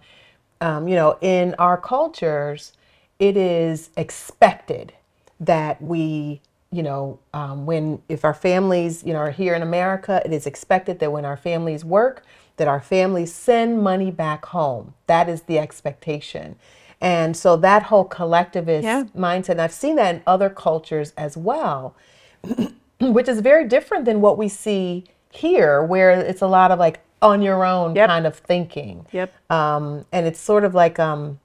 Um, 0.61 0.87
you 0.87 0.95
know, 0.95 1.17
in 1.21 1.55
our 1.59 1.77
cultures, 1.77 2.73
it 3.19 3.37
is 3.37 3.89
expected 3.97 4.93
that 5.39 5.81
we 5.81 6.41
you 6.73 6.81
know, 6.81 7.19
um, 7.33 7.65
when 7.65 8.01
if 8.09 8.25
our 8.25 8.33
families, 8.33 9.03
you 9.03 9.13
know, 9.13 9.19
are 9.19 9.31
here 9.31 9.53
in 9.53 9.61
America, 9.61 10.21
it 10.25 10.33
is 10.33 10.47
expected 10.47 10.99
that 10.99 11.11
when 11.11 11.23
our 11.23 11.37
families 11.37 11.85
work, 11.85 12.23
that 12.57 12.67
our 12.67 12.81
families 12.81 13.33
send 13.33 13.81
money 13.81 14.09
back 14.09 14.45
home. 14.47 14.95
That 15.05 15.29
is 15.29 15.43
the 15.43 15.59
expectation. 15.59 16.55
And 16.99 17.37
so 17.37 17.57
that 17.57 17.83
whole 17.83 18.05
collectivist 18.05 18.85
yeah. 18.85 19.03
mindset, 19.15 19.49
and 19.49 19.61
I've 19.61 19.73
seen 19.73 19.97
that 19.97 20.15
in 20.15 20.23
other 20.25 20.49
cultures 20.49 21.13
as 21.15 21.37
well, 21.37 21.95
which 22.99 23.27
is 23.27 23.41
very 23.41 23.67
different 23.67 24.05
than 24.05 24.21
what 24.21 24.37
we 24.37 24.49
see 24.49 25.03
here, 25.29 25.83
where 25.83 26.11
it's 26.11 26.41
a 26.41 26.47
lot 26.47 26.71
of 26.71 26.79
like 26.79 27.01
on 27.21 27.41
your 27.41 27.65
own 27.65 27.95
yep. 27.95 28.09
kind 28.09 28.25
of 28.25 28.35
thinking. 28.35 29.05
Yep. 29.11 29.51
Um, 29.51 30.05
and 30.11 30.25
it's 30.25 30.39
sort 30.39 30.63
of 30.63 30.73
like, 30.73 30.97
um, 30.97 31.39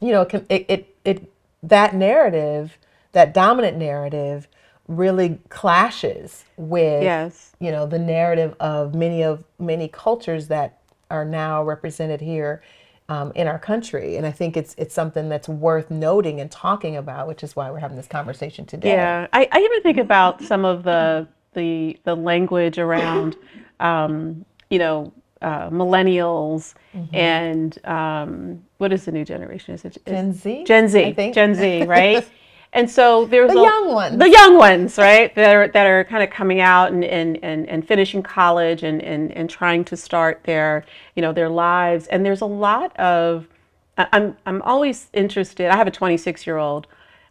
you 0.00 0.12
know, 0.12 0.22
it, 0.22 0.66
it, 0.68 0.96
it 1.04 1.32
that 1.62 1.94
narrative 1.94 2.76
that 3.12 3.34
dominant 3.34 3.76
narrative 3.76 4.48
really 4.88 5.38
clashes 5.48 6.44
with 6.56 7.02
yes. 7.02 7.52
you 7.60 7.70
know 7.70 7.86
the 7.86 7.98
narrative 7.98 8.56
of 8.58 8.94
many 8.94 9.22
of 9.22 9.44
many 9.58 9.86
cultures 9.86 10.48
that 10.48 10.80
are 11.10 11.24
now 11.24 11.62
represented 11.62 12.20
here 12.20 12.60
um, 13.08 13.30
in 13.36 13.46
our 13.46 13.58
country 13.58 14.16
and 14.16 14.26
i 14.26 14.32
think 14.32 14.56
it's 14.56 14.74
it's 14.76 14.92
something 14.92 15.28
that's 15.28 15.48
worth 15.48 15.92
noting 15.92 16.40
and 16.40 16.50
talking 16.50 16.96
about 16.96 17.28
which 17.28 17.44
is 17.44 17.54
why 17.54 17.70
we're 17.70 17.78
having 17.78 17.96
this 17.96 18.08
conversation 18.08 18.66
today 18.66 18.90
yeah 18.90 19.28
i, 19.32 19.48
I 19.52 19.60
even 19.60 19.82
think 19.82 19.98
about 19.98 20.42
some 20.42 20.64
of 20.64 20.82
the 20.82 21.28
the 21.54 21.96
the 22.02 22.16
language 22.16 22.78
around 22.78 23.36
um, 23.78 24.44
you 24.70 24.80
know 24.80 25.12
uh, 25.42 25.70
millennials 25.70 26.74
mm-hmm. 26.94 27.14
and 27.14 27.86
um, 27.86 28.62
what 28.78 28.92
is 28.92 29.04
the 29.06 29.12
new 29.12 29.24
generation? 29.24 29.74
Is 29.74 29.84
it 29.84 29.96
Gen 30.06 30.32
Z? 30.32 30.64
Gen 30.64 30.88
Z. 30.88 31.32
Gen 31.32 31.54
Z, 31.54 31.84
right? 31.84 32.28
And 32.72 32.88
so 32.88 33.24
there's 33.24 33.52
the 33.52 33.58
a, 33.58 33.62
young 33.62 33.92
ones, 33.92 34.18
the 34.18 34.30
young 34.30 34.56
ones, 34.56 34.96
right? 34.96 35.34
That 35.34 35.56
are 35.56 35.68
that 35.68 35.86
are 35.86 36.04
kind 36.04 36.22
of 36.22 36.30
coming 36.30 36.60
out 36.60 36.92
and 36.92 37.04
and, 37.04 37.38
and, 37.42 37.68
and 37.68 37.86
finishing 37.86 38.22
college 38.22 38.84
and, 38.84 39.02
and 39.02 39.32
and 39.32 39.50
trying 39.50 39.84
to 39.86 39.96
start 39.96 40.44
their 40.44 40.84
you 41.16 41.22
know 41.22 41.32
their 41.32 41.48
lives. 41.48 42.06
And 42.06 42.24
there's 42.24 42.40
a 42.40 42.46
lot 42.46 42.96
of 42.96 43.48
I'm 43.96 44.36
I'm 44.46 44.62
always 44.62 45.08
interested. 45.12 45.68
I 45.68 45.76
have 45.76 45.86
a 45.86 45.90
26 45.90 46.46
year 46.46 46.58
old, 46.58 46.86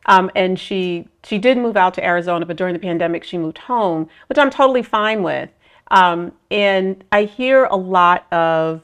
um, 0.07 0.29
and 0.35 0.59
she 0.59 1.07
she 1.23 1.37
did 1.37 1.57
move 1.57 1.77
out 1.77 1.93
to 1.95 2.05
Arizona, 2.05 2.45
but 2.45 2.57
during 2.57 2.73
the 2.73 2.79
pandemic 2.79 3.23
she 3.23 3.37
moved 3.37 3.59
home, 3.59 4.09
which 4.27 4.37
I'm 4.37 4.49
totally 4.49 4.83
fine 4.83 5.23
with. 5.23 5.49
Um, 5.91 6.33
and 6.51 7.03
I 7.11 7.23
hear 7.23 7.65
a 7.65 7.75
lot 7.75 8.31
of 8.31 8.81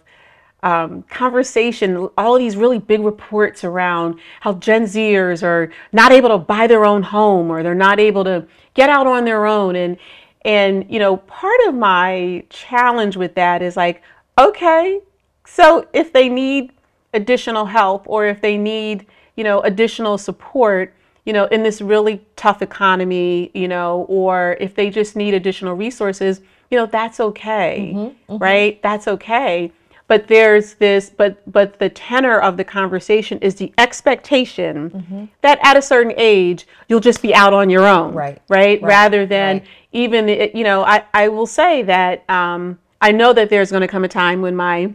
um, 0.66 1.04
conversation, 1.04 2.10
all 2.18 2.36
of 2.36 2.40
these 2.40 2.58
really 2.58 2.80
big 2.80 3.02
reports 3.02 3.64
around 3.64 4.20
how 4.42 4.54
Gen 4.54 4.86
Zers 4.86 5.44
are 5.44 5.72
not 5.94 6.12
able 6.12 6.30
to 6.30 6.40
buy 6.40 6.66
their 6.66 6.86
own 6.86 7.04
home 7.04 7.52
or 7.52 7.62
they're 7.62 7.76
not 7.76 8.00
able 8.00 8.24
to 8.24 8.48
get 8.74 8.90
out 8.90 9.06
on 9.06 9.26
their 9.26 9.46
own. 9.46 9.76
And, 9.76 9.96
and, 10.44 10.84
you 10.90 10.98
know, 10.98 11.18
part 11.18 11.60
of 11.68 11.76
my 11.76 12.44
challenge 12.50 13.16
with 13.16 13.36
that 13.36 13.62
is 13.62 13.78
like, 13.78 14.02
okay, 14.40 15.02
so 15.46 15.88
if 15.94 16.12
they 16.12 16.30
need 16.30 16.72
additional 17.14 17.68
help 17.68 18.04
or 18.08 18.26
if 18.26 18.42
they 18.42 18.58
need, 18.58 19.06
you 19.36 19.44
know, 19.44 19.62
additional 19.62 20.18
support, 20.18 20.96
you 21.28 21.34
know, 21.34 21.46
in 21.46 21.62
this 21.62 21.80
really 21.80 22.26
tough 22.38 22.64
economy, 22.64 23.52
you 23.54 23.68
know, 23.68 24.08
or 24.10 24.58
if 24.60 24.74
they 24.74 24.90
just 24.90 25.16
need 25.16 25.36
additional 25.36 25.76
resources, 25.76 26.42
you 26.72 26.78
know, 26.78 26.88
that's 26.88 27.20
okay, 27.20 27.92
mm-hmm, 27.94 28.34
mm-hmm. 28.34 28.44
right? 28.44 28.82
That's 28.82 29.08
okay 29.08 29.72
but 30.08 30.28
there's 30.28 30.76
this 30.76 31.10
but 31.10 31.40
but 31.52 31.80
the 31.80 31.90
tenor 31.90 32.40
of 32.40 32.58
the 32.58 32.64
conversation 32.64 33.40
is 33.40 33.56
the 33.56 33.74
expectation 33.78 34.90
mm-hmm. 34.90 35.26
that 35.42 35.60
at 35.64 35.78
a 35.78 35.82
certain 35.82 36.14
age 36.18 36.68
you'll 36.88 37.00
just 37.00 37.22
be 37.22 37.34
out 37.34 37.54
on 37.54 37.70
your 37.70 37.86
own 37.86 38.14
right 38.14 38.42
right, 38.48 38.82
right. 38.82 38.88
rather 38.88 39.26
than 39.26 39.58
right. 39.58 39.68
even 39.92 40.28
you 40.28 40.64
know 40.64 40.84
i 40.84 41.04
i 41.14 41.28
will 41.28 41.48
say 41.48 41.82
that 41.82 42.28
um, 42.30 42.78
i 43.02 43.12
know 43.12 43.34
that 43.34 43.50
there's 43.50 43.72
going 43.72 43.82
to 43.82 43.88
come 43.88 44.04
a 44.04 44.08
time 44.08 44.42
when 44.42 44.56
my 44.56 44.92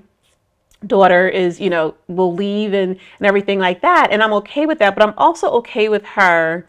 daughter 0.86 1.28
is 1.28 1.60
you 1.60 1.70
know 1.70 1.94
will 2.08 2.34
leave 2.34 2.72
and 2.72 2.92
and 3.18 3.26
everything 3.26 3.58
like 3.58 3.82
that 3.82 4.08
and 4.10 4.22
i'm 4.22 4.32
okay 4.32 4.64
with 4.64 4.78
that 4.78 4.94
but 4.94 5.06
i'm 5.06 5.14
also 5.18 5.50
okay 5.50 5.88
with 5.88 6.04
her 6.04 6.66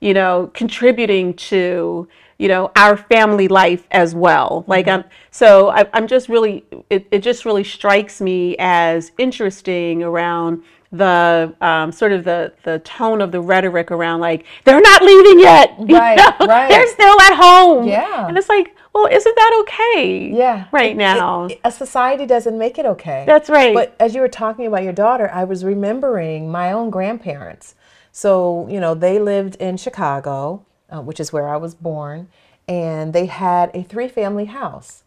you 0.00 0.12
know 0.12 0.50
contributing 0.52 1.32
to 1.34 2.06
you 2.38 2.48
know 2.48 2.70
our 2.76 2.96
family 2.96 3.48
life 3.48 3.86
as 3.90 4.14
well. 4.14 4.64
Like 4.66 4.88
i'm 4.88 5.04
so 5.30 5.68
I, 5.68 5.86
am 5.92 6.06
just 6.06 6.28
really 6.28 6.64
it, 6.90 7.06
it 7.10 7.20
just 7.20 7.44
really 7.44 7.64
strikes 7.64 8.20
me 8.20 8.56
as 8.58 9.12
interesting 9.18 10.02
around 10.02 10.62
the 10.92 11.52
um, 11.60 11.90
sort 11.90 12.12
of 12.12 12.22
the 12.24 12.52
the 12.62 12.78
tone 12.80 13.20
of 13.20 13.32
the 13.32 13.40
rhetoric 13.40 13.90
around 13.90 14.20
like 14.20 14.46
they're 14.62 14.80
not 14.80 15.02
leaving 15.02 15.40
yet 15.40 15.74
right 15.78 16.16
know? 16.16 16.46
right. 16.46 16.68
They're 16.68 16.86
still 16.86 17.20
at 17.20 17.34
home. 17.34 17.88
Yeah. 17.88 18.28
And 18.28 18.38
it's 18.38 18.48
like 18.48 18.76
well 18.92 19.06
isn't 19.06 19.34
that 19.34 19.64
okay 19.64 20.30
yeah. 20.32 20.66
right 20.70 20.92
it, 20.92 20.96
now? 20.96 21.46
it, 21.46 21.60
a 21.64 21.72
society 21.72 22.26
doesn't 22.26 22.56
make 22.56 22.78
it 22.78 22.86
okay. 22.86 23.24
That's 23.26 23.50
right. 23.50 23.74
But 23.74 23.96
as 23.98 24.14
you 24.14 24.20
were 24.20 24.28
talking 24.28 24.66
about 24.66 24.84
your 24.84 24.92
daughter 24.92 25.28
i 25.32 25.44
was 25.44 25.64
remembering 25.64 26.50
my 26.50 26.72
own 26.72 26.90
grandparents. 26.90 27.74
So 28.12 28.68
you 28.70 28.78
know 28.78 28.94
they 28.94 29.18
lived 29.18 29.56
in 29.56 29.76
chicago 29.76 30.64
uh, 30.94 31.00
which 31.00 31.18
is 31.18 31.32
where 31.32 31.48
I 31.48 31.56
was 31.56 31.74
born, 31.74 32.28
and 32.68 33.12
they 33.12 33.26
had 33.26 33.70
a 33.74 33.82
three 33.82 34.08
family 34.08 34.44
house. 34.44 35.02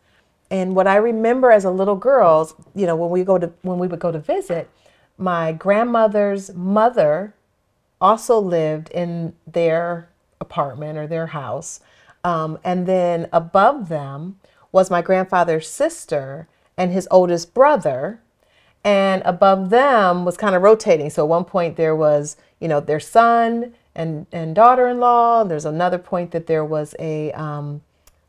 And 0.52 0.76
what 0.76 0.88
I 0.88 0.98
remember 0.98 1.52
as 1.52 1.66
a 1.66 1.72
little 1.72 1.96
girl, 1.96 2.52
you 2.76 2.86
know, 2.86 2.96
when 2.96 3.10
we 3.10 3.24
go 3.24 3.38
to 3.38 3.52
when 3.62 3.80
we 3.80 3.88
would 3.88 4.00
go 4.00 4.12
to 4.12 4.20
visit, 4.20 4.70
my 5.18 5.52
grandmother's 5.52 6.54
mother 6.54 7.34
also 8.00 8.38
lived 8.40 8.90
in 8.92 9.34
their 9.46 10.10
apartment 10.40 10.98
or 10.98 11.08
their 11.08 11.28
house. 11.28 11.80
Um, 12.24 12.60
and 12.64 12.86
then 12.86 13.28
above 13.32 13.90
them 13.90 14.40
was 14.72 14.92
my 14.92 15.02
grandfather's 15.02 15.70
sister 15.70 16.48
and 16.78 16.92
his 16.92 17.08
oldest 17.10 17.54
brother. 17.54 18.20
And 18.84 19.22
above 19.26 19.70
them 19.70 20.24
was 20.24 20.38
kind 20.38 20.56
of 20.56 20.62
rotating. 20.62 21.10
So 21.10 21.24
at 21.24 21.30
one 21.30 21.46
point 21.46 21.76
there 21.76 21.96
was, 21.96 22.38
you 22.60 22.68
know, 22.68 22.80
their 22.80 23.00
son 23.00 23.74
and, 23.98 24.28
and 24.32 24.56
daughter-in-law. 24.56 25.44
There's 25.46 25.66
another 25.66 25.98
point 25.98 26.32
that 26.32 26.48
there 26.48 26.64
was 26.64 26.96
a 27.00 27.34
um, 27.34 27.82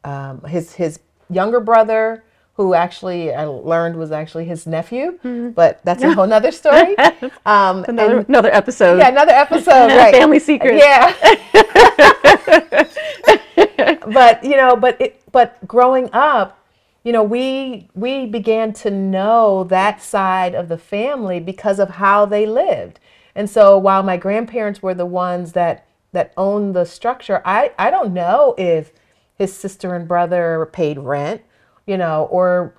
um, 0.03 0.43
his 0.45 0.75
his 0.75 0.99
younger 1.31 1.61
brother 1.61 2.25
who 2.55 2.75
actually 2.75 3.33
I 3.33 3.45
learned 3.45 3.97
was 3.97 4.11
actually 4.11 4.47
his 4.47 4.67
nephew, 4.67 5.19
mm-hmm. 5.23 5.51
but 5.51 5.81
that's 5.85 6.03
a 6.03 6.13
whole 6.13 6.27
nother 6.27 6.51
story. 6.51 6.97
Um, 7.47 7.85
another, 7.89 8.19
and, 8.19 8.29
another 8.29 8.53
episode. 8.53 8.99
Yeah, 8.99 9.09
another 9.09 9.33
episode. 9.33 9.89
Right. 9.99 10.15
Family 10.15 10.39
secret. 10.39 10.77
Yeah. 10.77 11.15
but 14.13 14.45
you 14.45 14.57
know, 14.57 14.77
but 14.77 15.01
it, 15.01 15.23
but 15.33 15.67
growing 15.67 16.11
up, 16.13 16.63
you 17.05 17.13
know, 17.13 17.23
we 17.23 17.89
we 17.95 18.27
began 18.27 18.73
to 18.75 18.91
know 18.91 19.65
that 19.65 20.03
side 20.03 20.55
of 20.55 20.69
the 20.69 20.79
family 20.79 21.41
because 21.41 21.79
of 21.79 21.91
how 21.91 22.27
they 22.27 22.45
lived. 22.45 23.01
And 23.39 23.49
so 23.49 23.79
while 23.79 24.03
my 24.03 24.17
grandparents 24.17 24.83
were 24.83 24.95
the 24.95 25.07
ones 25.07 25.53
that 25.53 25.87
that 26.11 26.33
owned 26.37 26.75
the 26.75 26.85
structure, 26.85 27.41
I 27.45 27.71
I 27.79 27.89
don't 27.89 28.13
know 28.13 28.57
if 28.59 28.93
his 29.37 29.55
sister 29.55 29.95
and 29.95 30.09
brother 30.09 30.69
paid 30.73 30.99
rent, 30.99 31.43
you 31.87 31.97
know, 31.97 32.27
or 32.33 32.75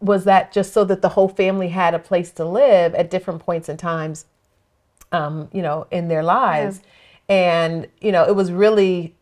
was 0.00 0.24
that 0.24 0.52
just 0.52 0.74
so 0.74 0.84
that 0.84 1.00
the 1.00 1.08
whole 1.08 1.30
family 1.30 1.68
had 1.68 1.94
a 1.94 1.98
place 1.98 2.30
to 2.32 2.44
live 2.44 2.94
at 2.94 3.08
different 3.08 3.40
points 3.40 3.70
in 3.70 3.78
times, 3.78 4.26
um, 5.12 5.48
you 5.50 5.62
know, 5.62 5.86
in 5.90 6.08
their 6.08 6.22
lives, 6.22 6.82
yeah. 7.30 7.34
and 7.34 7.88
you 8.02 8.12
know, 8.12 8.24
it 8.24 8.36
was 8.36 8.52
really, 8.52 9.14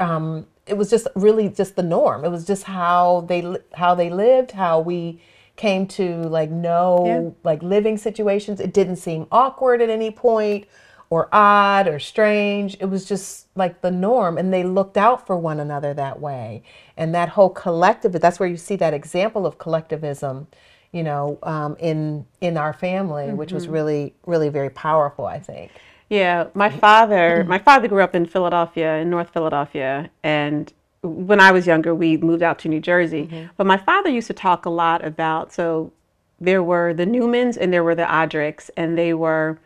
um, 0.00 0.46
it 0.66 0.78
was 0.78 0.88
just 0.88 1.06
really 1.14 1.50
just 1.50 1.76
the 1.76 1.82
norm. 1.82 2.24
It 2.24 2.30
was 2.30 2.46
just 2.46 2.62
how 2.62 3.26
they 3.28 3.58
how 3.74 3.94
they 3.94 4.08
lived, 4.08 4.52
how 4.52 4.80
we 4.80 5.20
came 5.56 5.86
to 5.86 6.16
like 6.22 6.50
know 6.50 7.04
yeah. 7.06 7.30
like 7.44 7.62
living 7.62 7.96
situations. 7.96 8.60
It 8.60 8.72
didn't 8.72 8.96
seem 8.96 9.26
awkward 9.30 9.80
at 9.80 9.88
any 9.88 10.10
point 10.10 10.66
or 11.10 11.28
odd 11.32 11.86
or 11.86 11.98
strange. 11.98 12.76
It 12.80 12.86
was 12.86 13.04
just 13.04 13.46
like 13.54 13.80
the 13.82 13.90
norm, 13.90 14.36
and 14.36 14.52
they 14.52 14.64
looked 14.64 14.96
out 14.96 15.26
for 15.26 15.36
one 15.36 15.60
another 15.60 15.94
that 15.94 16.20
way. 16.20 16.62
And 16.96 17.14
that 17.14 17.30
whole 17.30 17.50
collective, 17.50 18.12
that's 18.12 18.40
where 18.40 18.48
you 18.48 18.56
see 18.56 18.76
that 18.76 18.94
example 18.94 19.46
of 19.46 19.58
collectivism, 19.58 20.48
you 20.92 21.02
know, 21.02 21.38
um, 21.42 21.76
in 21.78 22.26
in 22.40 22.56
our 22.56 22.72
family, 22.72 23.26
mm-hmm. 23.26 23.36
which 23.36 23.52
was 23.52 23.64
mm-hmm. 23.64 23.74
really, 23.74 24.14
really 24.26 24.48
very 24.48 24.70
powerful, 24.70 25.24
I 25.24 25.38
think. 25.38 25.70
Yeah, 26.08 26.48
my 26.54 26.70
father, 26.70 27.44
my 27.48 27.58
father 27.58 27.88
grew 27.88 28.02
up 28.02 28.14
in 28.14 28.26
Philadelphia, 28.26 28.96
in 28.96 29.10
North 29.10 29.30
Philadelphia, 29.30 30.10
and 30.22 30.72
when 31.04 31.40
I 31.40 31.52
was 31.52 31.66
younger, 31.66 31.94
we 31.94 32.16
moved 32.16 32.42
out 32.42 32.58
to 32.60 32.68
New 32.68 32.80
Jersey. 32.80 33.26
Mm-hmm. 33.26 33.48
But 33.56 33.66
my 33.66 33.76
father 33.76 34.10
used 34.10 34.26
to 34.28 34.34
talk 34.34 34.64
a 34.64 34.70
lot 34.70 35.04
about 35.04 35.52
so 35.52 35.92
there 36.40 36.62
were 36.62 36.94
the 36.94 37.06
Newmans 37.06 37.56
and 37.56 37.72
there 37.72 37.84
were 37.84 37.94
the 37.94 38.04
Odricks, 38.04 38.70
and 38.76 38.98
they 38.98 39.14
were 39.14 39.58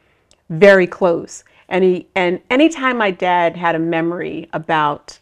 very 0.50 0.86
close. 0.86 1.44
And 1.68 1.84
he 1.84 2.06
and 2.14 2.40
anytime 2.50 2.98
my 2.98 3.10
dad 3.10 3.56
had 3.56 3.74
a 3.74 3.78
memory 3.78 4.48
about, 4.52 5.18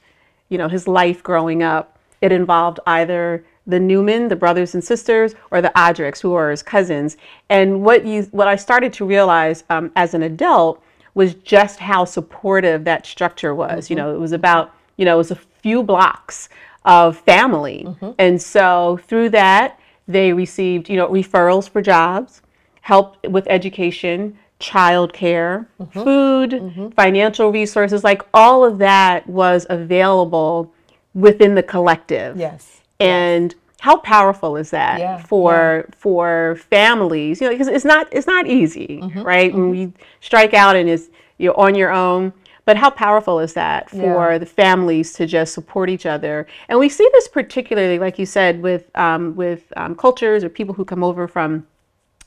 you 0.49 0.59
know, 0.59 0.69
his 0.69 0.87
life 0.87 1.23
growing 1.23 1.63
up, 1.63 1.99
it 2.21 2.33
involved 2.33 2.81
either 2.87 3.45
the 3.67 3.81
Newman, 3.81 4.29
the 4.29 4.37
brothers 4.37 4.75
and 4.75 4.85
sisters, 4.85 5.35
or 5.51 5.61
the 5.61 5.73
Odricks, 5.75 6.21
who 6.21 6.35
are 6.35 6.51
his 6.51 6.63
cousins. 6.63 7.17
And 7.49 7.83
what 7.85 8.07
you 8.07 8.23
what 8.31 8.49
I 8.49 8.57
started 8.57 8.93
to 8.95 9.05
realize 9.05 9.65
um, 9.71 9.91
as 9.97 10.15
an 10.15 10.23
adult 10.23 10.83
was 11.15 11.35
just 11.35 11.79
how 11.79 12.05
supportive 12.05 12.85
that 12.85 13.07
structure 13.07 13.55
was. 13.55 13.85
Mm-hmm. 13.85 13.93
You 13.93 13.97
know, 13.97 14.15
it 14.15 14.19
was 14.19 14.33
about 14.33 14.75
you 14.97 15.05
know 15.05 15.15
it 15.15 15.19
was 15.19 15.31
a 15.33 15.39
few 15.63 15.83
blocks 15.83 16.49
of 16.85 17.19
family, 17.19 17.85
mm-hmm. 17.87 18.11
and 18.19 18.41
so 18.41 19.01
through 19.07 19.31
that 19.31 19.79
they 20.09 20.33
received 20.33 20.89
you 20.89 20.97
know 20.97 21.09
referrals 21.09 21.69
for 21.69 21.83
jobs, 21.83 22.43
help 22.83 23.25
with 23.27 23.47
education, 23.49 24.39
childcare, 24.61 25.67
mm-hmm. 25.81 26.03
food, 26.03 26.51
mm-hmm. 26.51 26.89
financial 26.91 27.53
resources, 27.53 28.05
like 28.05 28.23
all 28.33 28.65
of 28.65 28.79
that 28.79 29.27
was 29.27 29.67
available 29.69 30.73
within 31.15 31.55
the 31.55 31.63
collective. 31.63 32.37
Yes. 32.37 32.81
And 32.99 33.53
yes. 33.53 33.61
how 33.81 33.99
powerful 33.99 34.57
is 34.57 34.71
that 34.71 35.01
yeah. 35.01 35.19
for 35.19 35.85
yeah. 35.87 35.95
for 35.97 36.57
families? 36.71 37.41
You 37.41 37.49
know, 37.49 37.55
because 37.55 37.69
it's 37.69 37.85
not 37.85 38.09
it's 38.13 38.27
not 38.27 38.47
easy, 38.47 39.01
mm-hmm. 39.03 39.23
right? 39.23 39.53
When 39.53 39.73
mm-hmm. 39.73 39.75
you 39.75 39.93
strike 40.21 40.55
out 40.55 40.77
and 40.77 40.89
it's 40.89 41.09
you're 41.39 41.59
on 41.59 41.75
your 41.75 41.93
own. 41.93 42.33
But 42.67 42.77
how 42.77 42.91
powerful 42.91 43.39
is 43.39 43.55
that 43.55 43.89
for 43.89 44.33
yeah. 44.33 44.39
the 44.39 44.47
families 44.47 45.13
to 45.15 45.27
just 45.27 45.55
support 45.55 45.89
each 45.89 46.05
other? 46.05 46.47
And 46.69 46.79
we 46.79 46.89
see 46.89 47.09
this 47.13 47.29
particularly, 47.29 47.99
like 47.99 48.19
you 48.19 48.27
said, 48.27 48.61
with 48.61 48.95
um, 48.97 49.35
with 49.37 49.73
um, 49.77 49.95
cultures 49.95 50.45
or 50.45 50.51
people 50.51 50.75
who 50.75 50.85
come 50.85 51.03
over 51.03 51.27
from 51.27 51.67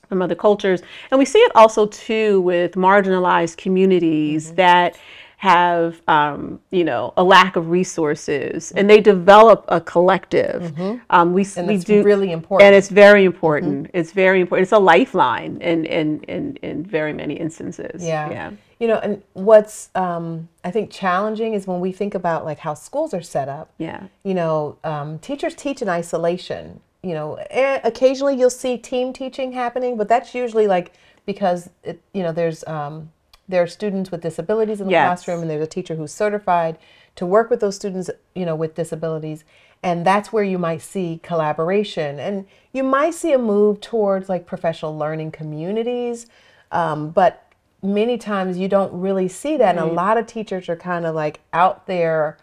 from 0.07 0.21
other 0.21 0.35
cultures. 0.35 0.81
And 1.11 1.19
we 1.19 1.25
see 1.25 1.39
it 1.39 1.51
also 1.55 1.85
too 1.85 2.41
with 2.41 2.73
marginalized 2.73 3.57
communities 3.57 4.47
mm-hmm. 4.47 4.55
that 4.55 4.97
have 5.39 6.01
um, 6.09 6.59
you 6.71 6.83
know 6.83 7.13
a 7.15 7.23
lack 7.23 7.55
of 7.55 7.69
resources 7.69 8.73
and 8.73 8.89
they 8.89 8.99
develop 8.99 9.63
a 9.69 9.79
collective 9.79 10.73
mm-hmm. 10.73 10.97
um, 11.11 11.31
we, 11.31 11.47
and 11.55 11.65
we 11.65 11.77
do 11.77 12.03
really 12.03 12.33
important 12.33 12.67
and 12.67 12.75
it's 12.75 12.89
very 12.89 13.23
important 13.23 13.87
mm-hmm. 13.87 13.97
it's 13.97 14.11
very 14.11 14.41
important 14.41 14.63
it's 14.63 14.73
a 14.73 14.77
lifeline 14.77 15.57
in 15.61 15.85
in 15.85 16.21
in, 16.23 16.57
in 16.57 16.83
very 16.83 17.13
many 17.13 17.35
instances 17.35 18.03
yeah 18.03 18.29
yeah 18.29 18.51
you 18.79 18.87
know 18.87 18.97
and 18.99 19.21
what's 19.33 19.89
um, 19.95 20.47
i 20.63 20.71
think 20.71 20.89
challenging 20.91 21.53
is 21.53 21.67
when 21.67 21.79
we 21.79 21.91
think 21.91 22.15
about 22.15 22.45
like 22.45 22.59
how 22.59 22.73
schools 22.73 23.13
are 23.13 23.21
set 23.21 23.49
up 23.49 23.71
yeah 23.77 24.03
you 24.23 24.33
know 24.33 24.77
um, 24.83 25.19
teachers 25.19 25.55
teach 25.55 25.81
in 25.81 25.89
isolation 25.89 26.81
you 27.01 27.13
know, 27.13 27.35
eh, 27.49 27.79
occasionally 27.83 28.37
you'll 28.37 28.49
see 28.49 28.77
team 28.77 29.13
teaching 29.13 29.53
happening, 29.53 29.97
but 29.97 30.09
that's 30.09 30.35
usually 30.35 30.67
like 30.67 30.93
because 31.25 31.69
it, 31.83 32.01
you 32.13 32.23
know 32.23 32.31
there's 32.31 32.65
um, 32.67 33.11
there 33.47 33.63
are 33.63 33.67
students 33.67 34.11
with 34.11 34.21
disabilities 34.21 34.81
in 34.81 34.87
the 34.87 34.91
yes. 34.91 35.07
classroom, 35.07 35.41
and 35.41 35.49
there's 35.49 35.63
a 35.63 35.67
teacher 35.67 35.95
who's 35.95 36.11
certified 36.11 36.77
to 37.15 37.25
work 37.25 37.49
with 37.49 37.61
those 37.61 37.75
students, 37.75 38.09
you 38.35 38.45
know, 38.45 38.55
with 38.55 38.75
disabilities, 38.75 39.45
and 39.81 40.05
that's 40.05 40.33
where 40.33 40.43
you 40.43 40.57
might 40.57 40.81
see 40.81 41.21
collaboration, 41.23 42.19
and 42.19 42.45
you 42.73 42.83
might 42.83 43.13
see 43.13 43.31
a 43.31 43.39
move 43.39 43.79
towards 43.79 44.27
like 44.27 44.45
professional 44.45 44.97
learning 44.97 45.31
communities, 45.31 46.27
um, 46.71 47.11
but 47.11 47.48
many 47.81 48.17
times 48.17 48.57
you 48.57 48.67
don't 48.67 48.93
really 48.93 49.27
see 49.27 49.57
that, 49.57 49.75
right. 49.75 49.81
and 49.83 49.91
a 49.91 49.93
lot 49.93 50.17
of 50.17 50.27
teachers 50.27 50.69
are 50.69 50.75
kind 50.75 51.05
of 51.05 51.15
like 51.15 51.41
out 51.53 51.87
there 51.87 52.37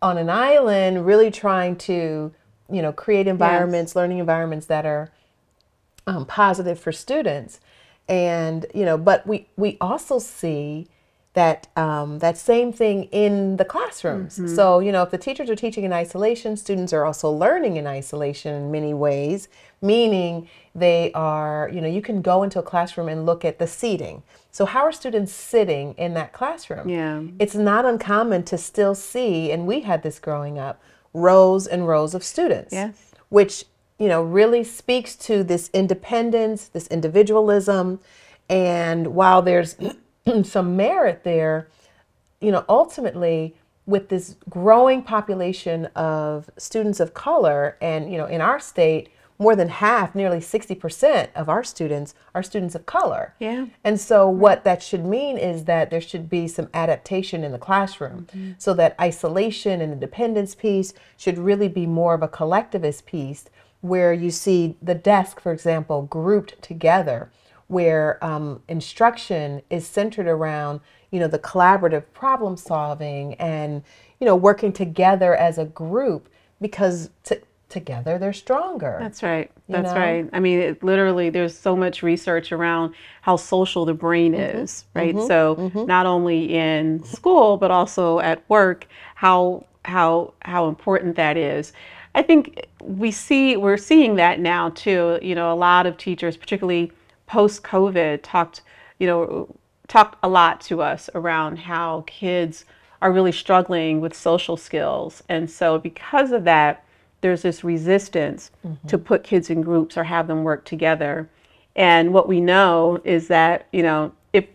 on 0.00 0.18
an 0.18 0.30
island, 0.30 1.04
really 1.04 1.30
trying 1.30 1.76
to 1.76 2.32
you 2.70 2.82
know, 2.82 2.92
create 2.92 3.26
environments, 3.26 3.90
yes. 3.90 3.96
learning 3.96 4.18
environments 4.18 4.66
that 4.66 4.84
are 4.84 5.10
um, 6.06 6.26
positive 6.26 6.78
for 6.78 6.92
students. 6.92 7.60
And, 8.08 8.66
you 8.74 8.84
know, 8.84 8.98
but 8.98 9.26
we, 9.26 9.48
we 9.56 9.76
also 9.80 10.18
see 10.18 10.86
that 11.34 11.68
um, 11.76 12.18
that 12.18 12.36
same 12.36 12.72
thing 12.72 13.04
in 13.04 13.58
the 13.58 13.64
classrooms. 13.64 14.38
Mm-hmm. 14.38 14.54
So, 14.54 14.80
you 14.80 14.90
know, 14.90 15.02
if 15.02 15.10
the 15.10 15.18
teachers 15.18 15.48
are 15.50 15.56
teaching 15.56 15.84
in 15.84 15.92
isolation, 15.92 16.56
students 16.56 16.92
are 16.92 17.04
also 17.04 17.30
learning 17.30 17.76
in 17.76 17.86
isolation 17.86 18.54
in 18.54 18.70
many 18.70 18.92
ways, 18.92 19.48
meaning 19.80 20.48
they 20.74 21.12
are, 21.12 21.70
you 21.72 21.80
know, 21.80 21.88
you 21.88 22.02
can 22.02 22.22
go 22.22 22.42
into 22.42 22.58
a 22.58 22.62
classroom 22.62 23.08
and 23.08 23.24
look 23.24 23.44
at 23.44 23.58
the 23.58 23.66
seating. 23.66 24.22
So, 24.58 24.66
how 24.66 24.80
are 24.80 24.90
students 24.90 25.32
sitting 25.32 25.92
in 25.92 26.14
that 26.14 26.32
classroom? 26.32 26.88
Yeah. 26.88 27.22
It's 27.38 27.54
not 27.54 27.84
uncommon 27.84 28.42
to 28.46 28.58
still 28.58 28.96
see, 28.96 29.52
and 29.52 29.68
we 29.68 29.82
had 29.82 30.02
this 30.02 30.18
growing 30.18 30.58
up, 30.58 30.82
rows 31.14 31.68
and 31.68 31.86
rows 31.86 32.12
of 32.12 32.24
students. 32.24 32.72
Yes. 32.72 33.12
Which, 33.28 33.66
you 34.00 34.08
know, 34.08 34.20
really 34.20 34.64
speaks 34.64 35.14
to 35.28 35.44
this 35.44 35.70
independence, 35.72 36.66
this 36.66 36.88
individualism. 36.88 38.00
And 38.48 39.14
while 39.14 39.42
there's 39.42 39.76
some 40.42 40.76
merit 40.76 41.22
there, 41.22 41.68
you 42.40 42.50
know, 42.50 42.64
ultimately, 42.68 43.54
with 43.86 44.08
this 44.08 44.34
growing 44.50 45.02
population 45.02 45.84
of 45.94 46.50
students 46.58 46.98
of 46.98 47.14
color, 47.14 47.76
and, 47.80 48.10
you 48.10 48.18
know, 48.18 48.26
in 48.26 48.40
our 48.40 48.58
state, 48.58 49.10
more 49.38 49.54
than 49.54 49.68
half, 49.68 50.14
nearly 50.14 50.38
60% 50.38 51.28
of 51.34 51.48
our 51.48 51.62
students 51.62 52.14
are 52.34 52.42
students 52.42 52.74
of 52.74 52.86
color. 52.86 53.34
Yeah. 53.38 53.66
And 53.84 54.00
so 54.00 54.28
what 54.28 54.64
that 54.64 54.82
should 54.82 55.04
mean 55.04 55.38
is 55.38 55.64
that 55.64 55.90
there 55.90 56.00
should 56.00 56.28
be 56.28 56.48
some 56.48 56.68
adaptation 56.74 57.44
in 57.44 57.52
the 57.52 57.58
classroom 57.58 58.26
mm-hmm. 58.26 58.52
so 58.58 58.74
that 58.74 58.96
isolation 59.00 59.80
and 59.80 59.92
independence 59.92 60.54
piece 60.54 60.92
should 61.16 61.38
really 61.38 61.68
be 61.68 61.86
more 61.86 62.14
of 62.14 62.22
a 62.22 62.28
collectivist 62.28 63.06
piece 63.06 63.44
where 63.80 64.12
you 64.12 64.30
see 64.30 64.76
the 64.82 64.94
desk, 64.94 65.40
for 65.40 65.52
example, 65.52 66.02
grouped 66.02 66.60
together 66.60 67.30
where 67.68 68.22
um, 68.24 68.62
instruction 68.66 69.62
is 69.70 69.86
centered 69.86 70.26
around 70.26 70.80
you 71.10 71.20
know 71.20 71.28
the 71.28 71.38
collaborative 71.38 72.04
problem 72.12 72.56
solving 72.56 73.34
and 73.34 73.82
you 74.20 74.26
know 74.26 74.36
working 74.36 74.72
together 74.72 75.34
as 75.34 75.58
a 75.58 75.64
group 75.64 76.28
because 76.60 77.10
to, 77.24 77.40
together 77.68 78.18
they're 78.18 78.32
stronger. 78.32 78.96
That's 79.00 79.22
right. 79.22 79.50
That's 79.68 79.92
know? 79.92 80.00
right. 80.00 80.28
I 80.32 80.40
mean, 80.40 80.58
it, 80.60 80.82
literally, 80.82 81.30
there's 81.30 81.56
so 81.56 81.76
much 81.76 82.02
research 82.02 82.50
around 82.52 82.94
how 83.20 83.36
social 83.36 83.84
the 83.84 83.94
brain 83.94 84.32
mm-hmm. 84.32 84.58
is, 84.58 84.84
right? 84.94 85.14
Mm-hmm. 85.14 85.26
So 85.26 85.56
mm-hmm. 85.56 85.86
not 85.86 86.06
only 86.06 86.54
in 86.54 87.04
school 87.04 87.56
but 87.56 87.70
also 87.70 88.20
at 88.20 88.48
work, 88.48 88.86
how 89.14 89.66
how 89.84 90.34
how 90.42 90.68
important 90.68 91.16
that 91.16 91.36
is. 91.36 91.72
I 92.14 92.22
think 92.22 92.66
we 92.82 93.10
see 93.10 93.56
we're 93.56 93.76
seeing 93.76 94.16
that 94.16 94.40
now 94.40 94.70
too. 94.70 95.18
You 95.22 95.34
know, 95.34 95.52
a 95.52 95.54
lot 95.54 95.86
of 95.86 95.96
teachers, 95.96 96.36
particularly 96.36 96.92
post 97.26 97.62
COVID, 97.62 98.20
talked 98.22 98.62
you 98.98 99.06
know 99.06 99.54
talked 99.88 100.18
a 100.22 100.28
lot 100.28 100.60
to 100.60 100.82
us 100.82 101.08
around 101.14 101.58
how 101.58 102.04
kids 102.06 102.64
are 103.00 103.12
really 103.12 103.32
struggling 103.32 104.00
with 104.00 104.14
social 104.14 104.56
skills, 104.56 105.22
and 105.28 105.50
so 105.50 105.78
because 105.78 106.32
of 106.32 106.44
that 106.44 106.84
there's 107.20 107.42
this 107.42 107.64
resistance 107.64 108.50
to 108.62 108.68
mm-hmm. 108.68 108.96
put 108.98 109.24
kids 109.24 109.50
in 109.50 109.60
groups 109.62 109.96
or 109.96 110.04
have 110.04 110.26
them 110.26 110.44
work 110.44 110.64
together. 110.64 111.28
And 111.74 112.12
what 112.12 112.28
we 112.28 112.40
know 112.40 113.00
is 113.04 113.28
that, 113.28 113.66
you 113.72 113.82
know, 113.82 114.12
if 114.32 114.46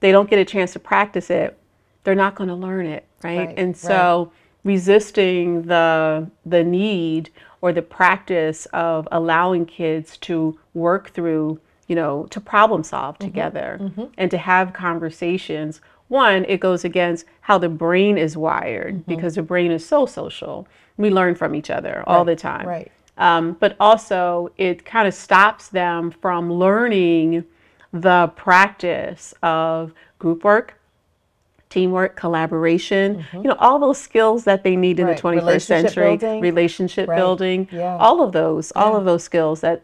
they 0.00 0.12
don't 0.12 0.30
get 0.30 0.38
a 0.38 0.44
chance 0.44 0.72
to 0.72 0.78
practice 0.78 1.30
it, 1.30 1.58
they're 2.04 2.14
not 2.14 2.34
going 2.34 2.48
to 2.48 2.54
learn 2.54 2.86
it, 2.86 3.04
right? 3.22 3.48
Right, 3.48 3.58
and 3.58 3.76
so 3.76 4.30
resisting 4.64 5.62
the 5.62 6.28
the 6.44 6.62
need 6.64 7.30
or 7.60 7.72
the 7.72 7.82
practice 7.82 8.66
of 8.66 9.08
allowing 9.10 9.64
kids 9.64 10.16
to 10.18 10.58
work 10.74 11.10
through, 11.10 11.58
you 11.88 11.96
know, 11.96 12.26
to 12.30 12.40
problem 12.40 12.82
solve 12.84 13.16
mm-hmm. 13.16 13.24
together 13.24 13.78
mm-hmm. 13.80 14.04
and 14.18 14.30
to 14.30 14.38
have 14.38 14.72
conversations. 14.72 15.80
One, 16.08 16.44
it 16.46 16.60
goes 16.60 16.84
against 16.84 17.26
how 17.42 17.58
the 17.58 17.68
brain 17.68 18.16
is 18.18 18.36
wired 18.36 19.06
because 19.06 19.34
the 19.34 19.42
brain 19.42 19.70
is 19.70 19.84
so 19.86 20.06
social. 20.06 20.66
We 20.96 21.10
learn 21.10 21.34
from 21.34 21.54
each 21.54 21.68
other 21.70 22.04
all 22.06 22.24
the 22.24 22.36
time. 22.36 22.66
Right. 22.66 22.92
Um, 23.18 23.56
but 23.58 23.76
also, 23.80 24.50
it 24.56 24.84
kind 24.84 25.08
of 25.08 25.14
stops 25.14 25.68
them 25.68 26.10
from 26.10 26.52
learning 26.52 27.44
the 27.92 28.30
practice 28.36 29.32
of 29.42 29.92
group 30.18 30.44
work, 30.44 30.78
teamwork, 31.70 32.14
collaboration, 32.14 33.24
you 33.32 33.42
know, 33.42 33.56
all 33.58 33.78
those 33.78 33.98
skills 33.98 34.44
that 34.44 34.62
they 34.62 34.76
need 34.76 35.00
in 35.00 35.06
Right. 35.06 35.16
the 35.16 35.20
21st 35.20 35.68
Relationship 35.70 35.88
century, 35.94 36.16
building. 36.16 36.40
relationship 36.40 37.08
Right. 37.08 37.16
building, 37.16 37.68
Yeah. 37.72 37.96
all 37.98 38.22
of 38.22 38.32
those, 38.32 38.70
all 38.76 38.92
Yeah. 38.92 38.98
of 38.98 39.04
those 39.04 39.24
skills 39.24 39.62
that 39.62 39.82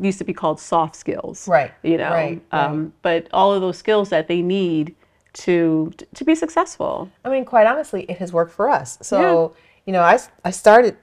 used 0.00 0.18
to 0.18 0.24
be 0.24 0.34
called 0.34 0.60
soft 0.60 0.94
skills. 0.96 1.48
Right. 1.48 1.70
You 1.82 1.96
know, 1.96 2.10
Right. 2.10 2.42
Um, 2.52 2.92
but 3.02 3.28
all 3.32 3.52
of 3.54 3.62
those 3.62 3.78
skills 3.78 4.10
that 4.10 4.28
they 4.28 4.42
need 4.42 4.94
to 5.34 5.92
to 6.14 6.24
be 6.24 6.34
successful. 6.34 7.10
I 7.24 7.28
mean, 7.28 7.44
quite 7.44 7.66
honestly, 7.66 8.04
it 8.08 8.18
has 8.18 8.32
worked 8.32 8.52
for 8.52 8.68
us. 8.68 8.98
So, 9.02 9.54
you 9.84 9.92
know, 9.92 10.00
I, 10.02 10.18
I 10.44 10.50
started 10.50 10.96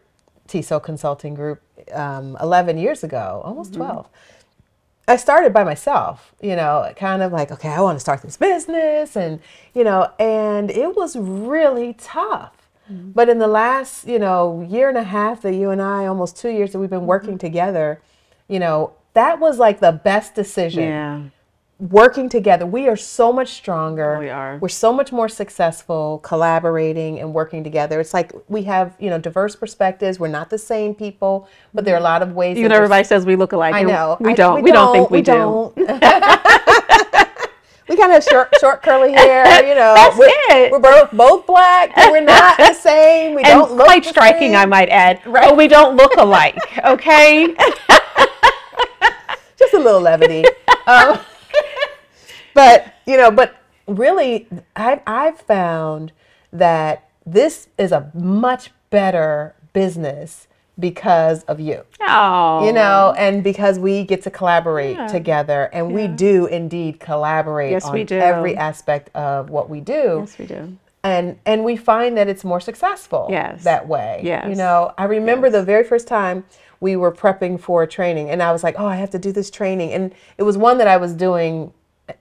TESO 0.47 0.79
Consulting 0.79 1.33
Group 1.33 1.61
um, 1.93 2.37
11 2.41 2.77
years 2.77 3.03
ago, 3.03 3.41
almost 3.43 3.71
mm-hmm. 3.71 3.83
12. 3.83 4.09
I 5.07 5.15
started 5.17 5.53
by 5.53 5.63
myself, 5.63 6.33
you 6.41 6.55
know, 6.55 6.91
kind 6.95 7.21
of 7.21 7.31
like, 7.31 7.51
okay, 7.51 7.69
I 7.69 7.81
want 7.81 7.95
to 7.95 7.99
start 7.99 8.21
this 8.21 8.37
business. 8.37 9.15
And, 9.15 9.39
you 9.73 9.83
know, 9.83 10.11
and 10.19 10.71
it 10.71 10.95
was 10.95 11.15
really 11.17 11.93
tough. 11.93 12.69
Mm-hmm. 12.91 13.11
But 13.11 13.29
in 13.29 13.39
the 13.39 13.47
last, 13.47 14.07
you 14.07 14.19
know, 14.19 14.65
year 14.69 14.89
and 14.89 14.97
a 14.97 15.03
half 15.03 15.41
that 15.41 15.53
you 15.53 15.69
and 15.69 15.81
I, 15.81 16.05
almost 16.05 16.37
two 16.37 16.49
years 16.49 16.71
that 16.71 16.79
we've 16.79 16.89
been 16.89 17.05
working 17.07 17.31
mm-hmm. 17.31 17.37
together, 17.37 18.01
you 18.47 18.59
know, 18.59 18.93
that 19.13 19.39
was 19.39 19.59
like 19.59 19.79
the 19.79 19.91
best 19.91 20.35
decision 20.35 20.83
Yeah. 20.83 21.21
Working 21.81 22.29
together. 22.29 22.65
We 22.65 22.87
are 22.87 22.95
so 22.95 23.33
much 23.33 23.49
stronger. 23.53 24.19
We 24.19 24.29
are. 24.29 24.57
We're 24.59 24.69
so 24.69 24.93
much 24.93 25.11
more 25.11 25.27
successful 25.27 26.19
collaborating 26.19 27.19
and 27.19 27.33
working 27.33 27.63
together. 27.63 27.99
It's 27.99 28.13
like 28.13 28.31
we 28.47 28.63
have, 28.63 28.95
you 28.99 29.09
know, 29.09 29.17
diverse 29.17 29.55
perspectives. 29.55 30.19
We're 30.19 30.27
not 30.27 30.51
the 30.51 30.59
same 30.59 30.93
people, 30.93 31.47
but 31.73 31.83
there 31.83 31.95
are 31.95 31.99
a 31.99 32.03
lot 32.03 32.21
of 32.21 32.33
ways. 32.33 32.57
Even 32.57 32.71
everybody 32.71 33.03
says 33.03 33.25
we 33.25 33.35
look 33.35 33.53
alike. 33.53 33.73
I 33.73 33.81
know. 33.81 34.17
We 34.19 34.31
I- 34.31 34.35
don't. 34.35 34.61
We, 34.61 34.71
don't, 34.71 34.93
think 34.93 35.09
we, 35.09 35.21
do. 35.21 35.31
don't. 35.31 35.75
we 35.75 35.85
kind 37.97 38.11
of 38.11 38.23
have 38.23 38.23
short, 38.23 38.49
short 38.59 38.83
curly 38.83 39.13
hair. 39.13 39.41
You 39.71 39.75
know, 39.75 39.93
That's 39.95 40.17
we're, 40.17 40.27
it. 40.29 40.71
we're 40.71 40.79
both 40.79 41.11
both 41.11 41.47
black, 41.47 41.95
but 41.95 42.11
we're 42.11 42.21
not 42.21 42.57
the 42.57 42.73
same. 42.73 43.35
We 43.35 43.43
and 43.43 43.51
don't 43.51 43.71
look 43.73 43.85
quite 43.85 44.05
striking, 44.05 44.51
same. 44.51 44.59
I 44.59 44.65
might 44.65 44.89
add. 44.89 45.21
But 45.25 45.55
we 45.55 45.67
don't 45.67 45.95
look 45.95 46.13
alike. 46.17 46.57
Okay. 46.83 47.55
just 49.57 49.73
a 49.73 49.79
little 49.79 50.01
levity. 50.01 50.43
um, 50.87 51.19
but 52.53 52.93
you 53.05 53.17
know, 53.17 53.31
but 53.31 53.55
really, 53.87 54.47
I've 54.75 55.01
I've 55.07 55.39
found 55.39 56.11
that 56.53 57.09
this 57.25 57.67
is 57.77 57.91
a 57.91 58.09
much 58.13 58.71
better 58.89 59.55
business 59.73 60.47
because 60.79 61.43
of 61.43 61.59
you. 61.59 61.83
Oh. 62.01 62.65
You 62.65 62.73
know, 62.73 63.13
and 63.17 63.43
because 63.43 63.77
we 63.77 64.03
get 64.03 64.23
to 64.23 64.31
collaborate 64.31 64.97
together, 65.09 65.69
and 65.73 65.93
we 65.93 66.07
do 66.07 66.47
indeed 66.47 66.99
collaborate 66.99 67.71
Yes, 67.71 67.85
on 67.85 67.93
we 67.93 68.03
do. 68.03 68.17
every 68.17 68.57
aspect 68.57 69.09
of 69.15 69.49
what 69.49 69.69
we 69.69 69.79
do 69.81 70.19
Yes, 70.21 70.37
we 70.39 70.45
do. 70.47 70.77
and 71.03 71.37
and 71.45 71.63
we 71.63 71.75
find 71.75 72.17
that 72.17 72.27
it's 72.27 72.43
more 72.43 72.59
successful 72.59 73.27
Yes. 73.29 73.63
that 73.63 73.87
way 73.87 74.21
Yes. 74.23 74.47
you 74.49 74.55
know 74.55 74.93
i 74.97 75.05
remember 75.05 75.49
the 75.49 75.63
very 75.63 75.83
first 75.83 76.07
time 76.07 76.43
we 76.79 76.95
were 76.95 77.11
prepping 77.11 77.59
for 77.59 77.81
a 77.83 77.87
training 77.87 78.29
and 78.29 78.41
i 78.43 78.51
was 78.51 78.63
like 78.63 78.75
oh 78.79 78.85
i 78.85 78.95
have 78.95 79.09
to 79.11 79.19
do 79.19 79.31
this 79.31 79.49
training 79.49 79.91
and 79.93 80.13
it 80.37 80.43
was 80.43 80.57
one 80.57 80.77
that 80.77 80.87
i 80.87 80.97
was 80.97 81.13
doing 81.13 81.73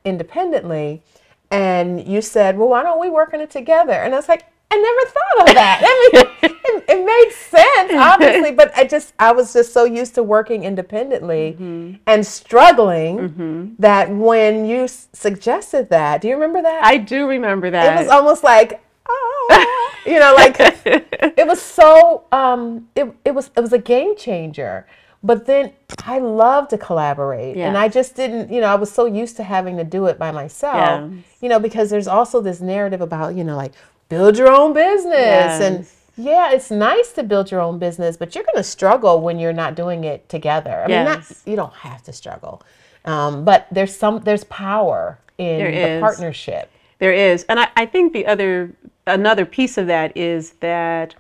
independently 0.05 1.03
and 1.51 2.07
you 2.07 2.21
said 2.23 2.57
well 2.59 2.69
why 2.69 2.83
don't 2.83 3.01
we 3.01 3.11
work 3.11 3.35
on 3.35 3.41
it 3.41 3.51
together? 3.51 3.93
And 3.93 4.15
i 4.15 4.17
was 4.17 4.29
like 4.29 4.45
i 4.73 4.77
never 4.77 5.11
thought 5.11 5.49
of 5.49 5.55
that. 5.55 5.81
I 5.83 6.11
mean 6.13 6.27
it, 6.43 6.85
it 6.89 7.05
made 7.05 7.33
sense 7.33 7.93
obviously 7.95 8.53
but 8.53 8.71
i 8.77 8.85
just 8.85 9.13
i 9.19 9.33
was 9.33 9.53
just 9.53 9.73
so 9.73 9.85
used 9.85 10.15
to 10.15 10.23
working 10.23 10.63
independently 10.65 11.57
Mm-hmm. 11.59 11.95
and 12.07 12.25
struggling 12.27 13.75
that 13.79 14.11
when 14.11 14.65
you 14.67 14.85
s- 14.85 15.09
suggested 15.13 15.89
that 15.91 16.21
do 16.21 16.29
you 16.29 16.35
remember 16.35 16.63
that? 16.63 16.85
I 16.85 16.97
do 16.99 17.27
remember 17.29 17.71
that. 17.71 17.95
it 17.97 18.03
was 18.03 18.09
almost 18.11 18.45
like 18.45 18.81
oh 19.09 19.67
you 20.07 20.19
know 20.21 20.35
like 20.37 20.57
it 20.87 21.47
was 21.47 21.61
so 21.61 22.25
um 22.31 22.89
it, 22.95 23.13
it 23.25 23.35
was 23.35 23.51
it 23.57 23.61
was 23.61 23.73
a 23.73 23.79
game 23.79 24.15
changer 24.17 24.87
but 25.23 25.47
then 25.47 25.73
i 26.05 26.19
love 26.19 26.69
to 26.69 26.79
collaborate 26.79 27.57
and 27.57 27.77
i 27.77 27.89
just 27.89 28.15
didn't 28.15 28.51
you 28.53 28.61
know 28.61 28.67
i 28.69 28.75
was 28.75 28.91
so 28.91 29.05
used 29.05 29.37
to 29.37 29.43
having 29.43 29.77
to 29.77 29.85
do 29.85 30.07
it 30.07 30.19
by 30.19 30.31
myself 30.31 31.11
Yes. 31.13 31.25
you 31.43 31.49
know 31.49 31.59
because 31.61 31.91
there's 31.91 32.09
also 32.09 32.41
this 32.41 32.61
narrative 32.61 33.01
about 33.01 33.35
you 33.35 33.45
know 33.45 33.57
like 33.57 33.73
build 34.09 34.39
your 34.39 34.51
own 34.51 34.73
business 34.73 35.61
and 35.61 35.87
yeah 36.17 36.51
it's 36.53 36.71
nice 36.71 37.13
to 37.13 37.23
build 37.23 37.51
your 37.51 37.61
own 37.61 37.79
business 37.79 38.17
but 38.17 38.35
you're 38.35 38.45
going 38.45 38.57
to 38.57 38.63
struggle 38.63 39.21
when 39.21 39.39
you're 39.39 39.53
not 39.53 39.75
doing 39.75 40.05
it 40.05 40.29
together 40.29 40.83
i 40.85 40.87
mean 40.89 41.05
not 41.05 41.23
you 41.47 41.57
don't 41.57 41.75
have 41.75 42.03
to 42.03 42.13
struggle 42.13 42.63
um, 43.05 43.45
but 43.45 43.67
there's 43.71 43.97
some 43.97 44.21
there's 44.21 44.45
power 44.45 45.19
in 45.39 45.59
There 45.59 45.71
the 45.71 45.89
is. 45.97 46.01
partnership 46.01 46.71
There 46.99 47.15
is. 47.15 47.45
And 47.49 47.59
I, 47.61 47.69
I 47.77 47.87
think 47.87 48.13
the 48.13 48.27
other, 48.27 48.73
another 49.07 49.47
piece 49.47 49.79
of 49.79 49.87
that 49.87 50.15
is 50.15 50.51
that 50.61 51.15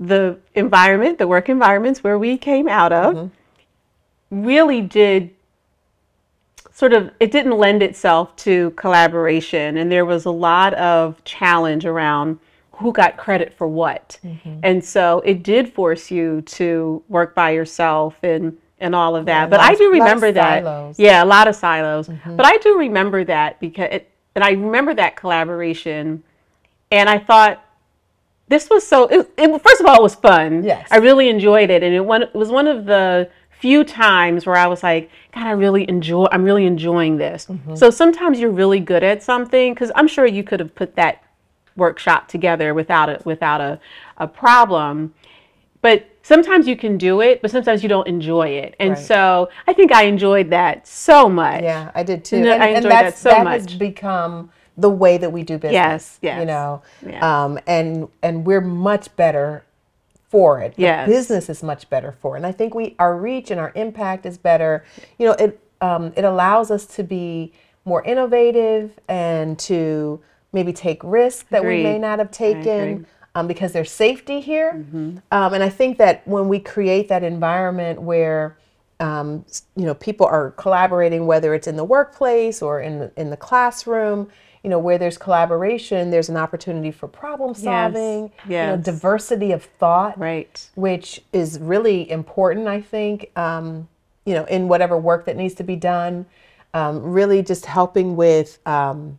the 0.00 0.38
environment, 0.54 1.18
the 1.18 1.28
work 1.28 1.50
environments 1.50 2.02
where 2.02 2.18
we 2.18 2.38
came 2.38 2.66
out 2.66 2.92
of, 2.92 3.30
really 4.30 4.80
did 4.80 5.30
sort 6.72 6.94
of, 6.94 7.10
it 7.20 7.30
didn't 7.30 7.58
lend 7.58 7.82
itself 7.82 8.34
to 8.36 8.70
collaboration. 8.70 9.76
And 9.76 9.92
there 9.92 10.06
was 10.06 10.24
a 10.24 10.30
lot 10.30 10.72
of 10.74 11.22
challenge 11.24 11.84
around 11.84 12.38
who 12.72 12.92
got 12.92 13.18
credit 13.18 13.52
for 13.52 13.68
what. 13.68 14.18
And 14.62 14.82
so 14.82 15.20
it 15.26 15.42
did 15.42 15.70
force 15.74 16.10
you 16.10 16.40
to 16.42 17.02
work 17.08 17.34
by 17.34 17.50
yourself 17.50 18.16
and, 18.22 18.56
and 18.78 18.94
all 18.94 19.14
of 19.14 19.26
that. 19.26 19.42
Yeah, 19.42 19.46
but 19.48 19.60
I 19.60 19.74
do 19.74 19.90
remember 19.90 20.32
that. 20.32 20.64
silos. 20.64 20.98
Yeah, 20.98 21.22
a 21.22 21.26
lot 21.26 21.46
of 21.46 21.54
silos. 21.54 22.08
But 22.24 22.46
I 22.46 22.56
do 22.56 22.78
remember 22.78 23.22
that 23.24 23.60
because, 23.60 23.88
it, 23.90 24.10
and 24.34 24.42
I 24.42 24.52
remember 24.52 24.94
that 24.94 25.16
collaboration. 25.16 26.22
And 26.90 27.10
I 27.10 27.18
thought, 27.18 27.62
this 28.50 28.68
was 28.68 28.86
so. 28.86 29.06
It, 29.06 29.32
it, 29.38 29.62
first 29.62 29.80
of 29.80 29.86
all, 29.86 29.96
it 29.96 30.02
was 30.02 30.16
fun. 30.16 30.64
Yes. 30.64 30.88
I 30.90 30.96
really 30.96 31.28
enjoyed 31.28 31.70
it, 31.70 31.82
and 31.82 31.94
it, 31.94 32.00
one, 32.04 32.24
it 32.24 32.34
was 32.34 32.50
one 32.50 32.66
of 32.66 32.84
the 32.84 33.30
few 33.48 33.84
times 33.84 34.44
where 34.44 34.56
I 34.56 34.66
was 34.66 34.82
like, 34.82 35.08
God, 35.32 35.46
I 35.46 35.52
really 35.52 35.88
enjoy. 35.88 36.26
I'm 36.32 36.42
really 36.44 36.66
enjoying 36.66 37.16
this. 37.16 37.46
Mm-hmm. 37.46 37.76
So 37.76 37.90
sometimes 37.90 38.40
you're 38.40 38.50
really 38.50 38.80
good 38.80 39.04
at 39.04 39.22
something 39.22 39.72
because 39.72 39.92
I'm 39.94 40.08
sure 40.08 40.26
you 40.26 40.42
could 40.42 40.58
have 40.58 40.74
put 40.74 40.96
that 40.96 41.22
workshop 41.76 42.26
together 42.26 42.74
without 42.74 43.08
a 43.08 43.22
without 43.24 43.60
a, 43.60 43.80
a 44.18 44.26
problem. 44.26 45.14
But 45.80 46.08
sometimes 46.22 46.66
you 46.66 46.76
can 46.76 46.98
do 46.98 47.20
it, 47.20 47.40
but 47.40 47.52
sometimes 47.52 47.82
you 47.84 47.88
don't 47.88 48.08
enjoy 48.08 48.48
it. 48.48 48.74
And 48.80 48.90
Right. 48.90 48.98
so 48.98 49.48
I 49.66 49.72
think 49.72 49.92
I 49.92 50.04
enjoyed 50.04 50.50
that 50.50 50.86
so 50.86 51.28
much. 51.28 51.62
Yeah, 51.62 51.90
I 51.94 52.02
did 52.02 52.24
too. 52.24 52.40
No, 52.40 52.52
I 52.52 52.66
enjoyed 52.66 52.92
that 52.92 53.16
so 53.16 53.30
that 53.30 53.46
has 53.46 53.76
become 53.76 54.50
the 54.80 54.90
way 54.90 55.18
that 55.18 55.30
we 55.32 55.42
do 55.42 55.58
business. 55.58 55.72
Yes, 55.74 56.18
yes. 56.22 56.40
You 56.40 56.46
know, 56.46 56.82
Yeah. 57.06 57.44
um, 57.44 57.58
and 57.66 58.08
and 58.22 58.44
we're 58.46 58.60
much 58.60 59.14
better 59.16 59.64
for 60.28 60.60
it. 60.60 60.74
The 61.06 61.12
business 61.12 61.48
is 61.48 61.62
much 61.62 61.90
better 61.90 62.12
for 62.12 62.36
it, 62.36 62.38
and 62.38 62.46
I 62.46 62.52
think 62.52 62.74
we 62.74 62.94
our 62.98 63.16
reach 63.16 63.50
and 63.50 63.60
our 63.60 63.72
impact 63.74 64.26
is 64.26 64.38
better. 64.38 64.84
You 65.18 65.26
know, 65.28 65.32
it 65.34 65.60
um, 65.80 66.12
it 66.16 66.24
allows 66.24 66.70
us 66.70 66.86
to 66.96 67.02
be 67.02 67.52
more 67.84 68.02
innovative 68.04 68.98
and 69.08 69.58
to 69.60 70.20
maybe 70.52 70.72
take 70.72 71.02
risks 71.04 71.48
that 71.50 71.64
we 71.64 71.82
may 71.82 71.98
not 71.98 72.18
have. 72.18 72.30
Mm-hmm. 72.30 72.62
taken. 72.62 73.06
Um, 73.36 73.46
because 73.46 73.70
there's 73.72 73.92
safety 73.92 74.40
here, 74.40 74.84
um, 75.30 75.54
and 75.54 75.62
I 75.62 75.68
think 75.68 75.98
that 75.98 76.26
when 76.26 76.48
we 76.48 76.58
create 76.58 77.06
that 77.10 77.22
environment 77.22 78.02
where 78.02 78.56
um, 78.98 79.44
you 79.76 79.84
know 79.86 79.94
people 79.94 80.26
are 80.26 80.50
collaborating 80.52 81.26
whether 81.26 81.54
it's 81.54 81.66
in 81.66 81.76
the 81.76 81.84
workplace 81.84 82.60
or 82.60 82.80
in 82.80 82.98
the, 82.98 83.12
in 83.16 83.30
the 83.30 83.36
classroom 83.36 84.28
you 84.62 84.70
know 84.70 84.78
where 84.78 84.98
there's 84.98 85.16
collaboration 85.18 86.10
there's 86.10 86.28
an 86.28 86.36
opportunity 86.36 86.90
for 86.90 87.08
problem 87.08 87.54
solving 87.54 88.30
you 88.66 88.66
know 88.68 88.76
diversity 88.76 89.52
of 89.52 89.64
thought 89.64 90.18
Right. 90.18 90.68
which 90.74 91.22
is 91.32 91.58
really 91.58 92.10
important 92.10 92.66
i 92.68 92.80
think 92.80 93.30
um, 93.36 93.88
you 94.26 94.34
know 94.34 94.44
in 94.44 94.68
whatever 94.68 94.96
work 94.98 95.24
that 95.26 95.36
needs 95.36 95.54
to 95.54 95.64
be 95.64 95.76
done 95.76 96.26
um, 96.74 97.02
really 97.02 97.42
just 97.42 97.66
helping 97.66 98.16
with 98.16 98.58
um, 98.66 99.18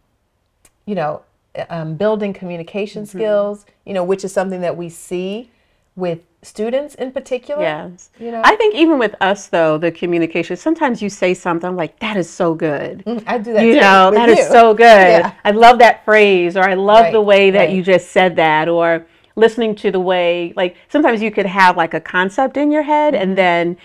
you 0.85 0.95
know 0.95 1.21
um, 1.69 1.95
building 1.95 2.33
communication 2.33 3.05
skills 3.05 3.65
you 3.85 3.93
know 3.93 4.03
which 4.03 4.23
is 4.23 4.31
something 4.31 4.61
that 4.61 4.77
we 4.77 4.89
see 4.89 5.49
with 5.95 6.19
students 6.43 6.95
in 6.95 7.11
particular. 7.11 7.61
Yes. 7.61 8.09
You 8.19 8.31
know? 8.31 8.41
I 8.43 8.55
think 8.55 8.75
even 8.75 8.97
with 8.97 9.15
us 9.21 9.47
though, 9.47 9.77
the 9.77 9.91
communication, 9.91 10.55
sometimes 10.57 11.01
you 11.01 11.09
say 11.09 11.33
something 11.33 11.67
I'm 11.69 11.75
like, 11.75 11.99
that 11.99 12.17
is 12.17 12.29
so 12.29 12.55
good. 12.55 13.03
Mm, 13.05 13.23
I 13.27 13.37
do 13.37 13.53
that 13.53 13.63
You 13.65 13.73
too, 13.75 13.79
know, 13.81 14.11
that 14.11 14.29
is 14.29 14.39
you. 14.39 14.43
so 14.45 14.73
good. 14.73 14.83
Yeah. 14.85 15.33
I 15.45 15.51
love 15.51 15.79
that 15.79 16.03
phrase 16.03 16.57
or 16.57 16.63
I 16.63 16.73
love 16.73 17.01
Right, 17.05 17.13
the 17.13 17.21
way 17.21 17.51
that 17.51 17.59
right. 17.59 17.69
you 17.71 17.83
just 17.83 18.11
said 18.11 18.35
that 18.37 18.67
or 18.67 19.05
listening 19.35 19.75
to 19.75 19.91
the 19.91 19.99
way 19.99 20.51
like 20.55 20.75
sometimes 20.89 21.21
you 21.21 21.31
could 21.31 21.45
have 21.45 21.77
like 21.77 21.93
a 21.93 22.01
concept 22.01 22.57
in 22.57 22.71
your 22.71 22.83
head 22.83 23.13
Mm-hmm. 23.13 23.23
and 23.23 23.37
then 23.37 23.77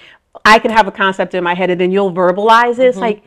I 0.45 0.59
can 0.59 0.71
have 0.71 0.87
a 0.87 0.93
concept 0.93 1.35
in 1.35 1.43
my 1.43 1.55
head 1.55 1.71
and 1.71 1.81
then 1.81 1.91
you'll 1.91 2.13
verbalize 2.13 2.79
it. 2.79 2.87
It's 2.87 2.99
like, 2.99 3.23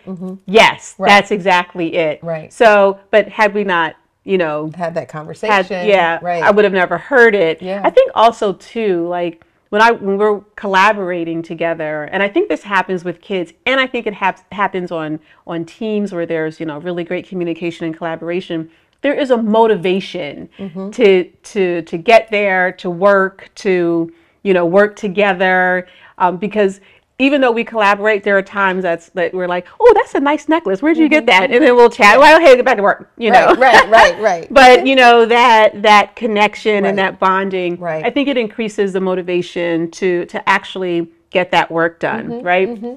yes, 0.45 0.93
Mm-hmm, 0.93 1.03
Right. 1.03 1.09
that's 1.09 1.31
exactly 1.31 1.95
it. 1.95 2.23
Right. 2.23 2.53
So, 2.53 2.99
but 3.11 3.27
had 3.27 3.53
we 3.53 3.63
not, 3.63 3.95
you 4.23 4.37
know, 4.37 4.69
Had 4.75 4.93
that 4.95 5.07
conversation. 5.09 5.53
had 5.77 5.87
yeah 5.87 6.19
Right. 6.21 6.43
i 6.43 6.51
would 6.51 6.65
have 6.65 6.73
never 6.73 6.97
heard 6.97 7.33
it 7.35 7.61
Yeah. 7.61 7.81
i 7.83 7.89
think 7.89 8.11
also 8.15 8.53
too 8.53 9.07
like 9.07 9.43
when 9.69 9.81
i 9.81 9.91
when 9.91 10.17
we're 10.17 10.41
collaborating 10.55 11.41
together 11.41 12.03
and 12.11 12.21
i 12.21 12.27
think 12.27 12.49
this 12.49 12.63
happens 12.63 13.03
with 13.05 13.21
kids 13.21 13.53
and 13.65 13.79
i 13.79 13.87
think 13.87 14.05
it 14.07 14.13
hap- 14.13 14.51
happens 14.51 14.91
on 14.91 15.19
on 15.47 15.63
teams 15.65 16.11
where 16.11 16.25
there's 16.25 16.59
you 16.59 16.65
know 16.65 16.79
really 16.79 17.03
great 17.03 17.27
communication 17.27 17.85
and 17.85 17.95
collaboration 17.95 18.69
there 19.01 19.13
is 19.13 19.31
a 19.31 19.37
motivation 19.37 20.49
Mm-hmm. 20.57 20.89
to 20.91 21.23
to 21.53 21.81
to 21.83 21.97
get 21.97 22.29
there 22.29 22.71
to 22.73 22.89
work 22.89 23.49
to 23.55 24.11
you 24.43 24.53
know 24.53 24.65
work 24.65 24.95
together 24.95 25.87
um, 26.17 26.35
because 26.37 26.81
even 27.19 27.41
though 27.41 27.51
we 27.51 27.63
collaborate, 27.65 28.23
there 28.23 28.37
are 28.37 28.41
times 28.41 28.81
that's 28.83 29.09
that 29.09 29.33
we're 29.33 29.47
like, 29.47 29.67
"Oh, 29.79 29.91
that's 29.95 30.15
a 30.15 30.19
nice 30.19 30.47
necklace. 30.47 30.81
Where'd 30.81 30.97
you 30.97 31.09
get 31.09 31.25
that?" 31.27 31.51
And 31.51 31.63
then 31.63 31.75
we'll 31.75 31.89
chat. 31.89 32.17
Well, 32.17 32.39
hey, 32.39 32.55
get 32.55 32.65
back 32.65 32.77
to 32.77 32.83
work. 32.83 33.11
You 33.17 33.31
know, 33.31 33.47
Mm-hmm. 33.49 33.61
Right, 33.61 33.89
right, 33.89 34.19
right, 34.21 34.47
but 34.53 34.87
you 34.87 34.95
know 34.95 35.25
that 35.25 35.81
that 35.81 36.15
connection 36.15 36.83
Right. 36.83 36.89
and 36.89 36.97
that 36.97 37.19
bonding 37.19 37.77
Right. 37.77 38.05
i 38.05 38.09
think 38.09 38.27
it 38.27 38.37
increases 38.37 38.93
the 38.93 39.01
motivation 39.01 39.91
to 39.91 40.25
to 40.27 40.49
actually 40.49 41.09
get 41.29 41.51
that 41.51 41.69
work 41.69 41.99
done 41.99 42.41
right 42.43 42.67
Yeah. 42.67 42.95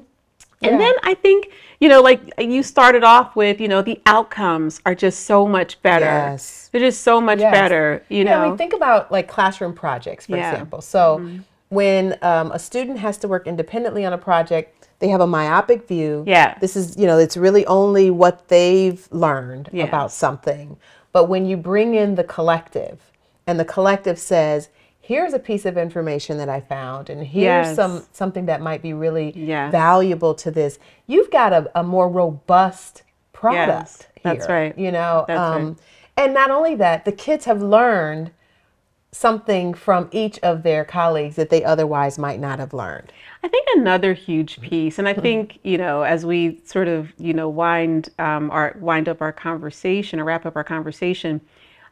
and 0.61 0.79
then 0.79 0.93
i 1.03 1.13
think 1.13 1.49
you 1.79 1.89
know 1.89 2.01
like 2.01 2.21
you 2.39 2.63
started 2.63 3.03
off 3.03 3.35
with 3.35 3.59
you 3.59 3.67
know 3.67 3.81
the 3.81 4.01
outcomes 4.05 4.79
are 4.85 4.95
just 4.95 5.25
so 5.25 5.45
much 5.47 5.81
better 5.81 6.05
Yes. 6.05 6.69
they're 6.71 6.81
just 6.81 7.01
so 7.01 7.19
much 7.19 7.39
Yes. 7.39 7.51
better 7.53 8.03
you 8.09 8.23
Yeah, 8.23 8.37
I 8.39 8.43
know 8.43 8.49
mean, 8.49 8.57
think 8.57 8.73
about 8.73 9.11
like 9.11 9.27
classroom 9.27 9.73
projects, 9.73 10.25
for 10.27 10.35
Yeah. 10.37 10.43
Mm-hmm. 10.45 10.53
example. 10.53 10.81
So 10.81 11.29
when 11.73 12.17
um, 12.21 12.51
a 12.51 12.59
student 12.59 12.99
has 12.99 13.17
to 13.19 13.27
work 13.27 13.47
independently 13.47 14.05
on 14.05 14.13
a 14.13 14.17
project, 14.17 14.89
they 14.99 15.07
have 15.09 15.21
a 15.21 15.27
myopic 15.27 15.87
view. 15.87 16.23
Yeah. 16.27 16.57
This 16.59 16.75
is, 16.75 16.95
you 16.97 17.05
know, 17.07 17.17
it's 17.17 17.35
really 17.35 17.65
only 17.65 18.09
what 18.09 18.47
they've 18.47 19.07
learned 19.11 19.69
Yes. 19.73 19.87
about 19.87 20.11
something. 20.11 20.77
But 21.11 21.25
when 21.25 21.45
you 21.45 21.57
bring 21.57 21.93
in 21.95 22.15
the 22.15 22.23
collective 22.23 23.11
and 23.45 23.59
the 23.59 23.65
collective 23.65 24.17
says, 24.17 24.69
here's 25.01 25.33
a 25.33 25.39
piece 25.39 25.65
of 25.65 25.77
information 25.77 26.37
that 26.37 26.47
I 26.47 26.61
found 26.61 27.09
and 27.09 27.25
here's 27.25 27.67
Yes. 27.67 27.75
some 27.75 28.03
something 28.13 28.45
that 28.45 28.61
might 28.61 28.81
be 28.81 28.93
really 28.93 29.33
Yes. 29.35 29.71
valuable 29.71 30.33
to 30.35 30.51
this, 30.51 30.79
you've 31.07 31.29
got 31.31 31.51
a, 31.53 31.69
a 31.77 31.83
more 31.83 32.07
robust 32.07 33.03
product 33.33 34.07
here. 34.15 34.33
that's 34.35 34.47
right. 34.47 34.77
You 34.77 34.91
know, 34.91 35.25
That's 35.27 35.37
right. 35.37 35.55
um, 35.61 35.77
and 36.15 36.33
not 36.33 36.49
only 36.51 36.75
that, 36.75 37.03
the 37.05 37.11
kids 37.11 37.45
have 37.45 37.61
learned 37.61 38.31
something 39.13 39.73
from 39.73 40.09
each 40.11 40.39
of 40.39 40.63
their 40.63 40.83
colleagues 40.83 41.35
that 41.37 41.49
they 41.49 41.63
otherwise 41.63 42.17
might 42.19 42.39
not 42.39 42.59
have 42.59 42.73
learned. 42.73 43.13
I 43.43 43.47
think 43.47 43.67
another 43.75 44.13
huge 44.13 44.59
piece, 44.59 44.97
and 44.99 45.07
I 45.07 45.13
Mm-hmm. 45.13 45.21
think 45.21 45.59
you 45.63 45.77
know, 45.77 46.01
as 46.01 46.25
we 46.25 46.59
sort 46.65 46.87
of 46.87 47.13
you 47.17 47.33
know 47.33 47.47
wind 47.47 48.09
um, 48.19 48.49
our 48.51 48.75
wind 48.79 49.07
up 49.07 49.21
our 49.21 49.31
conversation 49.31 50.19
or 50.19 50.23
wrap 50.25 50.45
up 50.45 50.55
our 50.55 50.63
conversation, 50.63 51.39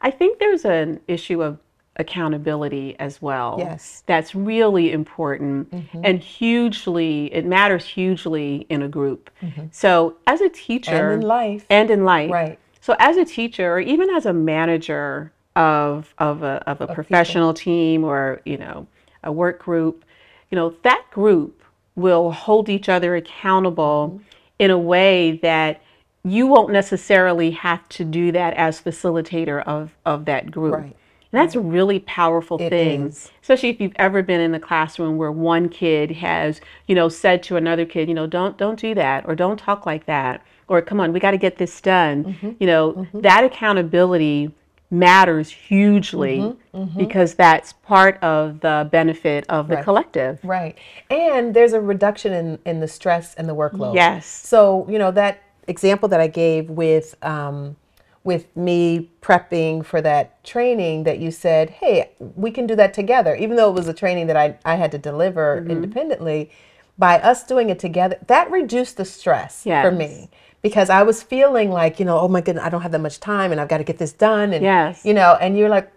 I 0.02 0.12
think 0.12 0.40
there's 0.40 0.66
an 0.66 1.00
issue 1.08 1.42
of 1.44 1.60
accountability 1.98 2.96
as 3.00 3.22
well. 3.22 3.58
Yes. 3.60 4.04
that's 4.08 4.34
really 4.34 4.92
important 4.92 5.70
Mm-hmm. 5.72 6.02
and 6.04 6.20
hugely. 6.20 7.32
It 7.34 7.46
matters 7.46 7.86
hugely 7.86 8.66
in 8.70 8.82
a 8.82 8.88
group. 8.88 9.30
So 9.72 10.16
as 10.28 10.42
a 10.42 10.50
teacher 10.50 10.92
Mm-hmm. 10.92 11.12
And 11.14 11.22
in 11.24 11.28
life. 11.28 11.66
and 11.70 11.92
in 11.92 12.04
life, 12.06 12.32
Right. 12.32 12.60
So 12.80 12.96
as 12.98 13.16
a 13.18 13.26
teacher, 13.26 13.74
or 13.76 13.80
even 13.80 14.10
as 14.10 14.26
a 14.26 14.34
manager 14.34 15.32
of 15.56 16.14
of 16.18 16.44
a 16.44 16.64
of 16.68 16.82
a 16.82 16.88
professional 16.88 17.54
team 17.54 18.04
or 18.04 18.42
you 18.46 18.58
know 18.58 18.88
a 19.24 19.32
work 19.32 19.60
group, 19.60 20.06
you 20.50 20.56
know 20.56 20.74
that 20.84 21.06
group 21.12 21.64
will 21.96 22.32
hold 22.32 22.70
each 22.70 22.88
other 22.90 23.16
accountable 23.16 24.22
in 24.60 24.72
a 24.72 24.78
way 24.78 25.38
that 25.42 25.82
you 26.24 26.48
won't 26.48 26.72
necessarily 26.72 27.52
have 27.52 27.88
to 27.90 28.06
do 28.06 28.32
that 28.32 28.54
as 28.54 28.82
facilitator 28.82 29.64
of 29.64 29.96
of 30.06 30.26
that 30.26 30.52
group. 30.52 30.76
Right. 30.76 30.96
And 31.34 31.40
that's 31.40 31.56
a 31.56 31.62
really 31.62 32.00
powerful 32.00 32.58
It 32.60 32.70
thing, 32.70 33.08
is. 33.08 33.32
especially 33.42 33.70
if 33.70 33.80
you've 33.80 33.94
ever 33.96 34.22
been 34.22 34.42
in 34.42 34.52
the 34.52 34.60
classroom 34.60 35.16
where 35.16 35.32
one 35.32 35.70
kid 35.70 36.12
has, 36.12 36.60
you 36.88 36.96
know, 36.96 37.08
said 37.08 37.42
to 37.44 37.56
another 37.56 37.86
kid, 37.86 38.10
you 38.10 38.14
know, 38.14 38.28
don't 38.28 38.58
don't 38.58 38.80
do 38.80 38.94
that 38.96 39.26
or 39.28 39.36
don't 39.36 39.58
talk 39.58 39.86
like 39.86 40.06
that 40.08 40.46
or 40.68 40.82
come 40.82 41.00
on, 41.00 41.12
we 41.12 41.20
got 41.20 41.32
to 41.32 41.38
get 41.38 41.58
this 41.58 41.82
done. 41.82 42.24
Mm-hmm. 42.24 42.52
You 42.60 42.68
know, 42.68 43.08
that 43.14 43.44
accountability 43.44 44.52
matters 44.92 45.50
hugely 45.50 46.56
Mm-hmm. 46.74 46.98
because 46.98 47.34
that's 47.36 47.74
part 47.74 48.18
of 48.24 48.62
the 48.62 48.88
benefit 48.92 49.46
of 49.50 49.68
the 49.68 49.76
Right. 49.76 49.84
collective. 49.84 50.40
Right. 50.42 50.78
And 51.10 51.54
there's 51.54 51.74
a 51.74 51.82
reduction 51.82 52.32
in, 52.32 52.60
in 52.66 52.80
the 52.80 52.88
stress 52.88 53.36
and 53.36 53.50
the 53.50 53.54
workload. 53.56 53.96
Yes. 53.96 54.26
So, 54.26 54.88
you 54.90 54.98
know, 54.98 55.12
that 55.12 55.42
example 55.68 56.08
that 56.10 56.22
I 56.22 56.28
gave 56.28 56.70
with 56.70 57.16
um, 57.26 57.76
with 58.24 58.56
me 58.56 59.10
prepping 59.22 59.84
for 59.84 60.00
that 60.02 60.42
training 60.44 61.04
that 61.06 61.18
you 61.20 61.30
said, 61.32 61.72
hey, 61.72 62.12
we 62.36 62.52
can 62.52 62.68
do 62.68 62.76
that 62.76 62.94
together, 62.94 63.36
even 63.36 63.58
though 63.58 63.68
it 63.70 63.74
was 63.74 63.88
a 63.88 63.94
training 63.94 64.28
that 64.28 64.38
I, 64.38 64.58
I 64.64 64.76
had 64.76 64.92
to 64.92 64.98
deliver 65.00 65.60
Mm-hmm. 65.60 65.72
independently, 65.72 66.52
by 66.98 67.20
us 67.20 67.44
doing 67.44 67.70
it 67.72 67.80
together, 67.80 68.18
that 68.28 68.50
reduced 68.52 68.96
the 68.98 69.06
stress 69.06 69.64
for 69.64 69.92
me. 69.92 70.30
Because 70.62 70.90
I 70.90 71.04
was 71.04 71.24
feeling 71.24 71.72
like, 71.72 72.00
you 72.00 72.06
know, 72.06 72.20
oh 72.20 72.28
my 72.28 72.42
goodness, 72.42 72.64
I 72.64 72.70
don't 72.70 72.82
have 72.82 72.92
that 72.92 73.00
much 73.00 73.20
time 73.20 73.52
and 73.52 73.60
I've 73.60 73.68
got 73.68 73.80
to 73.80 73.84
get 73.84 73.98
this 73.98 74.14
done. 74.14 74.54
And, 74.54 74.64
Yes. 74.64 75.04
you 75.06 75.14
know, 75.14 75.38
and 75.42 75.58
you're 75.58 75.70
like, 75.70 75.92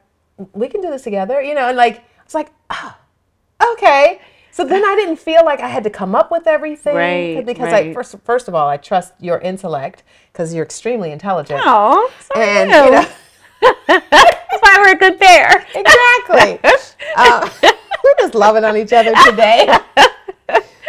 we 0.53 0.69
can 0.69 0.81
do 0.81 0.91
this 0.91 1.03
together, 1.03 1.43
you 1.43 1.55
know, 1.55 1.69
and 1.69 1.77
like, 1.77 2.03
it's 2.25 2.35
like, 2.35 2.51
ah, 2.71 2.97
okay. 3.73 4.21
So 4.51 4.65
then 4.65 4.85
I 4.85 4.95
didn't 4.95 5.17
feel 5.17 5.45
like 5.45 5.59
I 5.61 5.69
had 5.69 5.83
to 5.85 5.91
come 5.91 6.15
up 6.15 6.31
with 6.31 6.47
everything 6.47 6.95
Right, 6.95 7.45
because 7.45 7.73
I 7.73 7.93
first 7.93 8.15
first 8.25 8.47
of 8.47 8.55
all 8.55 8.69
I 8.69 8.77
trust 8.77 9.13
your 9.21 9.39
intellect 9.41 10.05
because 10.33 10.55
you're 10.55 10.65
extremely 10.65 11.11
intelligent. 11.11 11.61
Oh, 11.65 12.09
so 12.21 12.41
and 12.41 12.71
you. 12.71 12.77
you 12.77 12.91
know 12.93 13.09
that's 13.89 14.63
why 14.63 14.77
we're 14.79 14.93
a 14.93 14.97
good 14.97 15.19
pair. 15.19 15.67
exactly. 15.75 16.61
uh, 17.17 17.51
we're 18.05 18.15
just 18.19 18.35
loving 18.37 18.63
on 18.65 18.77
each 18.77 18.93
other 18.93 19.13
today. 19.25 19.77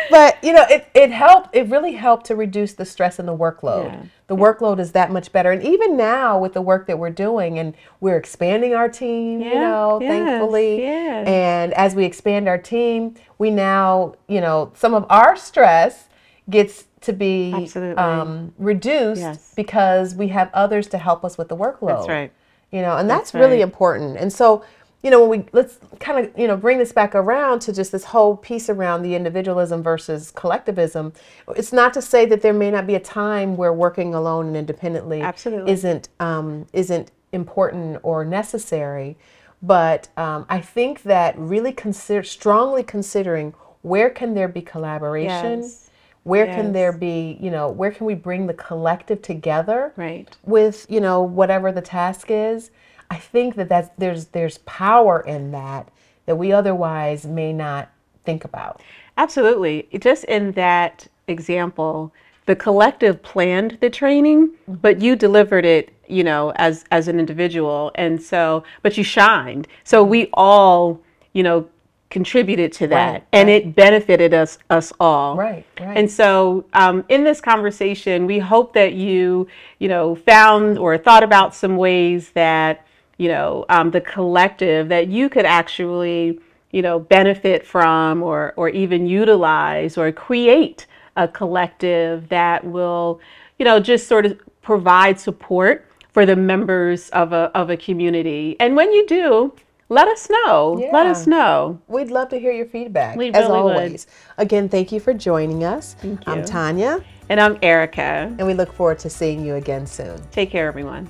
But 0.10 0.38
you 0.44 0.54
know, 0.54 0.66
it, 0.70 0.88
it 0.94 1.12
helped. 1.12 1.56
It 1.56 1.68
really 1.70 1.94
helped 1.94 2.26
to 2.28 2.36
reduce 2.36 2.74
the 2.74 2.86
stress 2.86 3.20
and 3.20 3.28
the 3.28 3.36
workload. 3.36 3.92
Yeah. 3.92 4.04
The 4.28 4.36
workload 4.36 4.80
is 4.80 4.92
that 4.94 5.12
much 5.12 5.32
better, 5.32 5.52
and 5.52 5.62
even 5.64 5.96
now 5.98 6.40
with 6.40 6.54
the 6.54 6.62
work 6.62 6.88
that 6.88 6.98
we're 6.98 7.10
doing, 7.12 7.60
and 7.60 7.76
we're 8.02 8.18
expanding 8.18 8.74
our 8.74 8.90
team. 8.90 9.40
you 9.42 9.54
know, 9.54 10.00
yes, 10.02 10.10
thankfully. 10.10 10.78
yes. 10.80 11.28
And 11.28 11.74
as 11.76 11.94
we 11.96 12.06
expand 12.06 12.48
our 12.48 12.58
team, 12.58 13.16
we 13.38 13.52
now, 13.52 14.16
you 14.28 14.42
know, 14.42 14.72
some 14.76 14.94
of 14.94 15.06
our 15.10 15.36
stress 15.36 16.08
gets 16.50 16.86
to 17.02 17.14
be 17.14 17.54
Absolutely. 17.54 17.96
um, 17.98 18.54
reduced 18.58 19.22
Yes. 19.22 19.54
because 19.56 20.16
we 20.16 20.30
have 20.30 20.50
others 20.56 20.88
to 20.88 20.98
help 20.98 21.24
us 21.24 21.38
with 21.38 21.50
the 21.50 21.56
workload 21.56 21.98
That's 21.98 22.08
right. 22.08 22.32
you 22.72 22.82
know 22.82 22.98
and 22.98 23.08
that's, 23.08 23.32
That's 23.32 23.42
really 23.42 23.58
right. 23.58 23.64
important 23.64 24.18
and 24.18 24.34
so 24.34 24.64
you 25.04 25.12
know 25.12 25.26
when 25.26 25.40
we 25.42 25.46
let's 25.52 25.78
kind 26.00 26.26
of 26.26 26.38
you 26.40 26.48
know 26.48 26.58
bring 26.58 26.78
this 26.78 26.92
back 26.92 27.14
around 27.16 27.60
to 27.60 27.74
just 27.74 27.92
this 27.92 28.06
whole 28.06 28.36
piece 28.36 28.70
around 28.70 29.04
the 29.04 29.16
individualism 29.16 29.84
versus 29.84 30.32
collectivism 30.32 31.14
it's 31.56 31.72
not 31.74 31.94
to 31.94 32.02
say 32.02 32.26
that 32.26 32.42
there 32.42 32.54
may 32.54 32.72
not 32.72 32.88
be 32.88 32.96
a 32.96 33.00
time 33.00 33.56
where 33.56 33.74
working 33.74 34.14
alone 34.16 34.48
and 34.48 34.58
independently 34.58 35.22
Absolutely. 35.22 35.72
isn't 35.72 36.10
um, 36.20 36.66
isn't 36.74 37.12
important 37.32 38.00
or 38.04 38.26
necessary 38.26 39.16
but 39.62 40.08
um, 40.18 40.46
i 40.50 40.60
think 40.60 41.04
that 41.04 41.38
really 41.38 41.72
consider 41.72 42.24
strongly 42.24 42.84
considering 42.84 43.54
where 43.82 44.10
can 44.10 44.34
there 44.34 44.48
be 44.48 44.62
collaboration 44.62 45.62
Yes. 45.62 45.90
where 46.24 46.48
can 46.48 46.72
there 46.72 46.92
be 46.92 47.38
you 47.40 47.52
know 47.52 47.70
where 47.70 47.92
can 47.92 48.06
we 48.08 48.16
bring 48.16 48.48
the 48.48 48.54
collective 48.54 49.22
together 49.22 49.94
Right. 49.96 50.36
with 50.44 50.86
you 50.90 51.00
know 51.02 51.22
whatever 51.22 51.72
the 51.72 51.82
task 51.82 52.28
is 52.30 52.72
i 53.10 53.16
think 53.18 53.56
that 53.56 53.70
that's 53.70 53.90
there's 53.98 54.26
there's 54.28 54.58
power 54.60 55.22
in 55.22 55.52
that 55.52 55.90
that 56.26 56.36
we 56.38 56.52
otherwise 56.52 57.26
may 57.26 57.54
not 57.54 57.90
think 58.24 58.44
about 58.46 58.82
Absolutely. 59.18 59.88
Just 60.00 60.26
in 60.26 60.52
that 60.54 61.08
example, 61.30 62.14
the 62.48 62.56
collective 62.56 63.24
planned 63.24 63.78
the 63.80 63.90
training, 63.90 64.50
Mm-hmm. 64.50 64.74
but 64.82 65.02
you 65.02 65.16
delivered 65.16 65.64
it, 65.64 65.94
you 66.08 66.22
know, 66.24 66.52
as 66.58 66.84
as 66.92 67.08
an 67.08 67.18
individual. 67.18 67.92
And 67.96 68.22
so, 68.22 68.66
but 68.82 68.98
you 68.98 69.06
shined. 69.06 69.70
So 69.86 70.04
we 70.04 70.30
all, 70.34 71.00
you 71.32 71.44
know, 71.44 71.70
contributed 72.10 72.74
to 72.74 72.88
that 72.88 73.12
Right, 73.14 73.24
and 73.32 73.48
right. 73.48 73.66
it 73.68 73.74
benefited 73.76 74.34
us 74.34 74.58
us 74.70 74.92
all. 75.00 75.38
Right, 75.38 75.66
right. 75.80 75.98
And 75.98 76.12
so 76.12 76.66
um, 76.74 77.06
in 77.08 77.24
this 77.24 77.40
conversation, 77.40 78.26
we 78.26 78.40
hope 78.40 78.74
that 78.74 78.94
you, 78.96 79.48
you 79.80 79.88
know, 79.88 80.16
found 80.16 80.78
or 80.78 80.98
thought 80.98 81.24
about 81.24 81.56
some 81.56 81.78
ways 81.78 82.32
that, 82.32 82.86
you 83.18 83.28
know, 83.30 83.66
um, 83.70 83.92
the 83.92 84.02
collective 84.02 84.90
that 84.90 85.08
you 85.08 85.30
could 85.30 85.46
actually, 85.46 86.40
you 86.72 86.82
know, 86.82 87.00
benefit 87.00 87.66
from 87.66 88.22
or, 88.22 88.54
or 88.58 88.70
even 88.70 89.08
utilize 89.08 89.98
or 89.98 90.12
create 90.12 90.86
a 91.16 91.28
collective 91.28 92.28
that 92.30 92.64
will, 92.66 93.20
you 93.58 93.66
know, 93.66 93.80
just 93.80 94.08
sort 94.08 94.26
of 94.26 94.40
provide 94.62 95.20
support 95.20 95.90
for 96.12 96.26
the 96.26 96.36
members 96.36 97.10
of 97.10 97.34
a, 97.34 97.52
of 97.56 97.70
a 97.70 97.78
community. 97.78 98.56
And 98.60 98.76
when 98.76 98.92
you 98.92 99.06
do, 99.06 99.54
let 99.90 100.08
us 100.08 100.30
know. 100.30 100.80
Yeah. 100.80 100.90
Let 100.92 101.06
us 101.06 101.28
know. 101.28 101.80
We'd 101.88 102.10
love 102.10 102.30
to 102.30 102.40
hear 102.40 102.52
your 102.52 102.66
feedback. 102.66 103.16
We 103.16 103.30
as 103.30 103.46
really 103.46 103.58
always. 103.58 104.08
Would. 104.38 104.46
Again, 104.46 104.70
thank 104.70 104.92
you 104.92 105.00
for 105.00 105.14
joining 105.14 105.64
us. 105.64 105.94
Thank 106.00 106.26
you. 106.26 106.34
I'm 106.34 106.44
Tonya. 106.44 107.04
And 107.30 107.40
I'm 107.40 107.58
Erika. 107.62 108.34
And 108.38 108.46
we 108.46 108.54
look 108.54 108.74
forward 108.74 109.00
to 109.00 109.10
seeing 109.10 109.46
you 109.46 109.56
again 109.56 109.86
soon. 109.86 110.22
Take 110.32 110.52
care, 110.52 110.68
everyone. 110.68 111.10